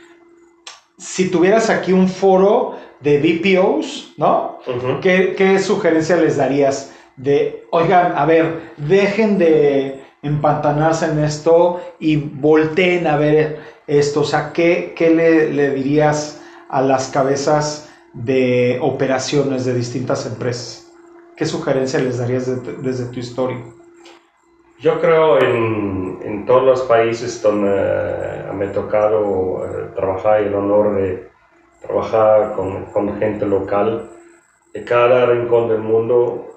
Si 0.97 1.29
tuvieras 1.29 1.69
aquí 1.69 1.93
un 1.93 2.09
foro 2.09 2.75
de 2.99 3.19
BPOs, 3.19 4.13
¿no? 4.17 4.59
¿Qué, 5.01 5.33
¿Qué, 5.37 5.59
sugerencia 5.59 6.17
les 6.17 6.37
darías? 6.37 6.93
De, 7.15 7.65
oigan, 7.71 8.13
a 8.17 8.25
ver, 8.25 8.73
dejen 8.77 9.37
de 9.37 10.03
empantanarse 10.23 11.05
en 11.05 11.23
esto 11.23 11.79
y 11.99 12.17
volteen 12.17 13.07
a 13.07 13.15
ver 13.15 13.59
esto. 13.87 14.21
O 14.21 14.25
sea, 14.25 14.51
¿qué, 14.51 14.93
qué 14.95 15.09
le, 15.09 15.53
le 15.53 15.71
dirías 15.71 16.41
a 16.69 16.81
las 16.81 17.09
cabezas 17.09 17.89
de 18.13 18.79
operaciones 18.81 19.65
de 19.65 19.73
distintas 19.73 20.25
empresas? 20.25 20.91
¿Qué 21.35 21.45
sugerencia 21.45 21.99
les 21.99 22.19
darías 22.19 22.47
desde 22.81 23.05
tu 23.05 23.19
historia? 23.19 23.59
Yo 24.79 24.99
creo 24.99 25.39
en, 25.39 26.19
en 26.23 26.45
todos 26.45 26.63
los 26.63 26.81
países 26.83 27.41
donde 27.41 27.71
me 28.53 28.65
ha 28.65 28.71
tocado 28.71 29.65
eh, 29.65 29.89
trabajar 29.95 30.41
el 30.41 30.53
honor 30.53 30.95
de 30.95 31.29
trabajar 31.81 32.53
con, 32.53 32.85
con, 32.85 33.17
gente 33.19 33.45
local, 33.45 34.09
de 34.73 34.83
cada 34.83 35.25
rincón 35.25 35.69
del 35.69 35.79
mundo 35.79 36.53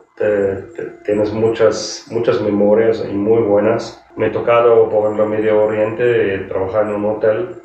tienes 1.04 1.32
muchas, 1.32 2.06
muchas 2.10 2.40
memorias 2.40 3.04
y 3.06 3.12
muy 3.12 3.42
buenas. 3.42 4.02
Me 4.16 4.26
ha 4.26 4.32
tocado, 4.32 4.88
por 4.88 5.04
ejemplo, 5.04 5.26
Medio 5.26 5.62
Oriente, 5.62 6.38
trabajar 6.48 6.86
en 6.86 6.94
un 6.94 7.04
hotel 7.04 7.56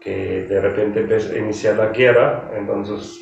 que 0.00 0.46
de 0.48 0.60
repente 0.60 1.06
iniciar 1.38 1.76
la 1.76 1.90
guerra, 1.90 2.50
entonces 2.56 3.20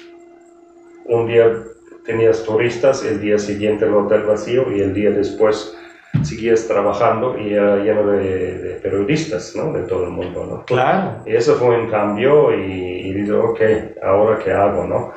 un 1.11 1.27
día 1.27 1.64
tenías 2.05 2.42
turistas, 2.44 3.05
el 3.05 3.20
día 3.20 3.38
siguiente 3.38 3.85
el 3.85 3.94
hotel 3.94 4.23
vacío 4.23 4.73
y 4.73 4.81
el 4.81 4.94
día 4.94 5.11
después 5.11 5.77
seguías 6.23 6.66
trabajando 6.66 7.38
y 7.38 7.53
era 7.53 7.77
lleno 7.77 8.07
de, 8.12 8.79
periodistas, 8.83 9.55
¿no? 9.55 9.73
De 9.73 9.83
todo 9.83 10.05
el 10.05 10.11
mundo, 10.11 10.46
¿no? 10.46 10.64
Claro. 10.64 11.23
Y 11.27 11.35
eso 11.35 11.57
fue 11.57 11.79
un 11.79 11.90
cambio 11.90 12.55
y, 12.55 12.62
y 12.62 13.12
digo, 13.12 13.51
ok, 13.51 13.61
¿ahora 14.03 14.38
qué 14.42 14.53
hago, 14.53 14.87
no? 14.87 15.12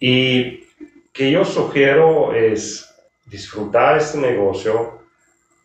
Y 0.00 0.64
que 1.12 1.30
yo 1.30 1.44
sugiero 1.44 2.32
es 2.34 2.94
disfrutar 3.26 3.98
este 3.98 4.18
negocio 4.18 5.00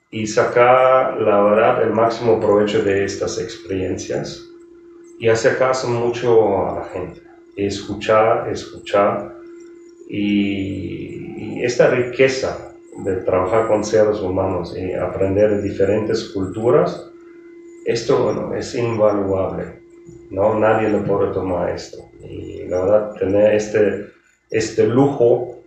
y 0.09 0.27
sacar, 0.27 1.19
la 1.21 1.41
verdad, 1.41 1.83
el 1.83 1.91
máximo 1.91 2.39
provecho 2.39 2.83
de 2.83 3.05
estas 3.05 3.39
experiencias 3.39 4.43
y 5.19 5.29
hacer 5.29 5.57
caso 5.57 5.87
mucho 5.87 6.67
a 6.67 6.79
la 6.79 6.85
gente. 6.85 7.21
Escuchar, 7.55 8.49
escuchar 8.49 9.40
y, 10.11 11.63
esta 11.63 11.89
riqueza 11.89 12.73
de 13.05 13.17
trabajar 13.17 13.67
con 13.67 13.83
seres 13.83 14.19
humanos 14.19 14.75
y 14.75 14.93
aprender 14.93 15.51
de 15.51 15.61
diferentes 15.61 16.25
culturas, 16.29 17.07
esto 17.85 18.23
bueno, 18.23 18.53
es 18.55 18.75
invaluable. 18.75 19.79
¿no? 20.31 20.57
Nadie 20.59 20.89
le 20.89 20.99
puede 20.99 21.31
tomar 21.31 21.69
esto. 21.69 21.99
Y 22.23 22.63
la 22.67 22.81
verdad, 22.81 23.13
tener 23.13 23.53
este, 23.53 24.07
este 24.49 24.87
lujo 24.87 25.59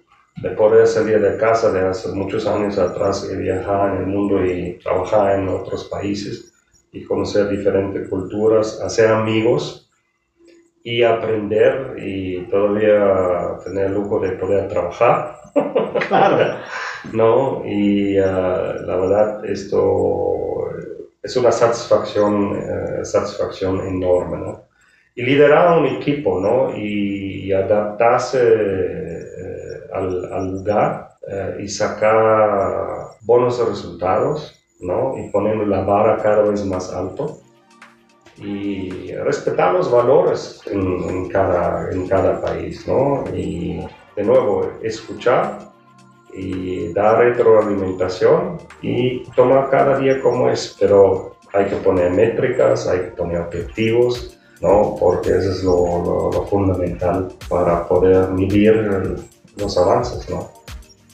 de 0.42 0.50
poder 0.50 0.86
salir 0.86 1.20
de 1.20 1.36
casa 1.38 1.70
de 1.72 1.80
hace 1.80 2.08
muchos 2.10 2.46
años 2.46 2.76
atrás 2.76 3.28
y 3.32 3.36
viajar 3.36 3.94
en 3.94 4.02
el 4.02 4.06
mundo 4.06 4.44
y 4.44 4.78
trabajar 4.82 5.38
en 5.38 5.48
otros 5.48 5.84
países 5.84 6.52
y 6.92 7.04
conocer 7.04 7.48
diferentes 7.48 8.08
culturas, 8.08 8.80
hacer 8.80 9.08
amigos 9.08 9.83
y 10.84 11.02
aprender 11.02 11.96
y 11.98 12.42
todavía 12.42 13.56
tener 13.64 13.86
el 13.86 13.94
lujo 13.94 14.20
de 14.20 14.32
poder 14.32 14.68
trabajar. 14.68 15.40
Claro. 16.08 16.58
¿no? 17.12 17.62
Y 17.64 18.18
ah, 18.18 18.74
la 18.84 18.96
verdad, 18.96 19.44
esto 19.44 20.70
es 21.22 21.36
una 21.36 21.52
satisfacción, 21.52 22.56
eh, 22.56 23.04
satisfacción 23.04 23.80
enorme, 23.86 24.38
¿no? 24.38 24.64
Y 25.14 25.22
liderar 25.22 25.78
un 25.78 25.86
equipo, 25.86 26.40
¿no? 26.40 26.76
Y, 26.76 27.52
adaptarse 27.52 28.40
eh, 28.42 29.80
al, 29.92 30.32
al, 30.32 30.50
lugar 30.50 31.10
eh, 31.28 31.58
y 31.60 31.68
sacar 31.68 33.10
buenos 33.20 33.64
resultados, 33.66 34.60
¿no? 34.80 35.14
Y 35.16 35.30
poner 35.30 35.56
la 35.68 35.82
vara 35.82 36.16
cada 36.16 36.42
vez 36.42 36.64
más 36.64 36.92
alto 36.92 37.43
y 38.36 39.12
respetar 39.12 39.72
los 39.72 39.90
valores 39.90 40.60
en, 40.66 40.80
en, 41.08 41.28
cada, 41.28 41.90
en 41.90 42.08
cada 42.08 42.40
país, 42.40 42.86
¿no? 42.86 43.24
Y 43.34 43.80
de 44.16 44.22
nuevo, 44.24 44.70
escuchar 44.82 45.70
y 46.32 46.92
dar 46.92 47.18
retroalimentación 47.18 48.58
y 48.82 49.24
tomar 49.36 49.70
cada 49.70 49.98
día 49.98 50.20
como 50.20 50.50
es, 50.50 50.76
pero 50.80 51.36
hay 51.52 51.66
que 51.66 51.76
poner 51.76 52.10
métricas, 52.10 52.88
hay 52.88 53.00
que 53.00 53.10
poner 53.12 53.38
objetivos, 53.38 54.36
¿no? 54.60 54.96
Porque 54.98 55.30
eso 55.30 55.50
es 55.50 55.62
lo, 55.62 56.30
lo, 56.32 56.46
fundamental 56.46 57.32
para 57.48 57.86
poder 57.86 58.28
medir 58.30 59.16
los 59.56 59.78
avances, 59.78 60.28
¿no? 60.28 60.50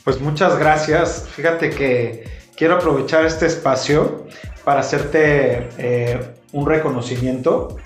Pues 0.04 0.18
muchas 0.20 0.58
gracias. 0.58 1.28
Fíjate 1.28 1.68
que 1.70 2.24
quiero 2.56 2.76
aprovechar 2.76 3.26
este 3.26 3.46
espacio 3.46 4.24
para 4.64 4.80
hacerte 4.80 5.68
eh, 5.78 6.20
un 6.52 6.66
reconocimiento 6.66 7.76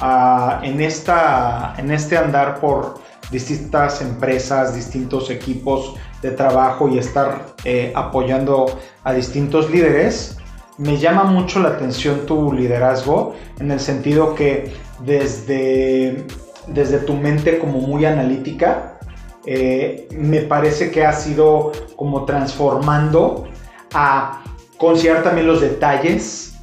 uh, 0.00 0.64
en, 0.64 0.80
esta, 0.80 1.74
en 1.78 1.90
este 1.90 2.16
andar 2.16 2.60
por 2.60 3.00
distintas 3.30 4.02
empresas, 4.02 4.74
distintos 4.74 5.30
equipos 5.30 5.94
de 6.20 6.30
trabajo 6.30 6.88
y 6.88 6.98
estar 6.98 7.54
eh, 7.64 7.92
apoyando 7.94 8.78
a 9.04 9.12
distintos 9.12 9.70
líderes, 9.70 10.36
me 10.78 10.98
llama 10.98 11.24
mucho 11.24 11.60
la 11.60 11.70
atención 11.70 12.26
tu 12.26 12.52
liderazgo 12.52 13.34
en 13.58 13.70
el 13.70 13.80
sentido 13.80 14.34
que 14.34 14.72
desde, 15.00 16.24
desde 16.66 16.98
tu 16.98 17.14
mente 17.14 17.58
como 17.58 17.80
muy 17.80 18.04
analítica, 18.04 18.98
eh, 19.44 20.08
me 20.12 20.42
parece 20.42 20.90
que 20.90 21.04
has 21.04 21.26
ido 21.26 21.72
como 21.96 22.24
transformando 22.24 23.48
a 23.92 24.42
considerar 24.82 25.22
también 25.22 25.46
los 25.46 25.60
detalles, 25.60 26.54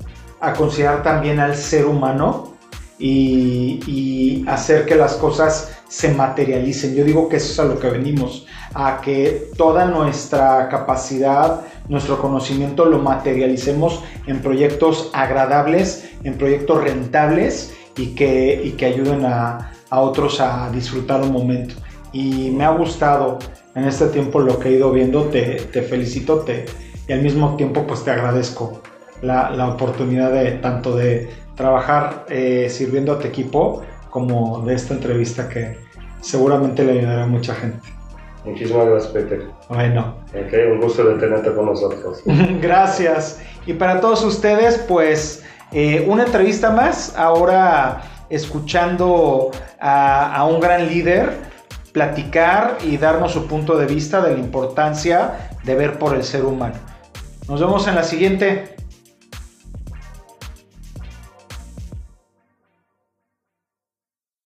a 0.42 0.52
considerar 0.52 1.04
también 1.04 1.40
al 1.40 1.56
ser 1.56 1.86
humano 1.86 2.54
y, 3.00 4.44
hacer 4.46 4.86
que 4.86 4.96
las 4.96 5.14
cosas 5.14 5.72
se 5.88 6.14
materialicen. 6.14 6.96
Yo 6.96 7.06
digo 7.06 7.30
que 7.30 7.38
eso 7.38 7.54
es 7.54 7.60
a 7.60 7.64
lo 7.64 7.80
que 7.80 7.90
venimos, 7.90 8.46
a 8.74 9.00
que 9.00 9.50
toda 9.56 9.86
nuestra 9.86 10.68
capacidad, 10.68 11.62
nuestro 11.88 12.20
conocimiento 12.22 12.84
lo 12.84 13.00
materialicemos 13.00 14.04
en 14.28 14.42
proyectos 14.42 15.12
agradables, 15.14 16.10
en 16.26 16.38
proyectos 16.38 16.84
rentables 16.84 17.74
y 17.96 18.16
que, 18.16 18.62
y 18.62 18.72
que 18.72 18.86
ayuden 18.88 19.26
a, 19.26 19.72
a 19.90 20.02
otros 20.02 20.42
a 20.42 20.70
disfrutar 20.72 21.22
un 21.22 21.32
momento. 21.32 21.76
Y 22.12 22.50
me 22.52 22.66
ha 22.66 22.72
gustado 22.72 23.40
en 23.76 23.86
este 23.86 24.08
tiempo 24.08 24.42
lo 24.42 24.60
que 24.60 24.70
he 24.70 24.72
ido 24.74 24.92
viendo, 24.92 25.26
te, 25.26 25.56
te 25.72 25.84
felicito 25.84 26.40
y 27.10 27.14
al 27.14 27.22
mismo 27.22 27.58
tiempo 27.58 27.86
pues 27.86 28.06
te 28.06 28.12
agradezco 28.12 28.82
la, 29.22 29.50
la 29.50 29.68
oportunidad 29.68 30.32
de 30.32 30.52
tanto 30.52 30.96
de 30.96 31.30
trabajar 31.56 32.26
eh, 32.30 32.68
sirviendo 32.70 33.12
a 33.12 33.20
tu 33.20 33.28
equipo 33.28 33.82
como 34.12 34.62
de 34.62 34.76
esta 34.76 34.94
entrevista 34.94 35.50
que 35.50 35.78
seguramente 36.22 36.84
le 36.84 37.00
ayudará 37.00 37.24
a 37.24 37.28
mucha 37.28 37.54
gente. 37.56 37.86
Muchísimas 38.46 38.88
gracias, 38.88 39.12
Peter. 39.12 39.48
Bueno. 39.68 40.16
Okay, 40.30 40.72
un 40.72 40.80
gusto 40.80 41.04
de 41.04 41.16
tenerte 41.16 41.54
con 41.54 41.66
nosotros. 41.66 42.22
gracias. 42.62 43.42
Y 43.66 43.74
para 43.74 44.00
todos 44.00 44.24
ustedes, 44.24 44.78
pues 44.88 45.44
eh, 45.72 46.06
una 46.08 46.26
entrevista 46.26 46.70
más, 46.72 47.16
ahora 47.18 48.02
escuchando 48.30 49.52
a, 49.80 50.36
a 50.36 50.46
un 50.46 50.60
gran 50.60 50.88
líder 50.88 51.34
platicar 51.92 52.78
y 52.86 52.98
darnos 52.98 53.34
su 53.34 53.48
punto 53.48 53.78
de 53.78 53.88
vista 53.88 54.22
de 54.22 54.34
la 54.34 54.40
importancia 54.40 55.50
de 55.64 55.76
ver 55.76 55.98
por 55.98 56.16
el 56.16 56.24
ser 56.24 56.46
humano. 56.46 56.89
Nos 57.50 57.60
vemos 57.60 57.88
en 57.88 57.96
la 57.96 58.04
siguiente. 58.04 58.79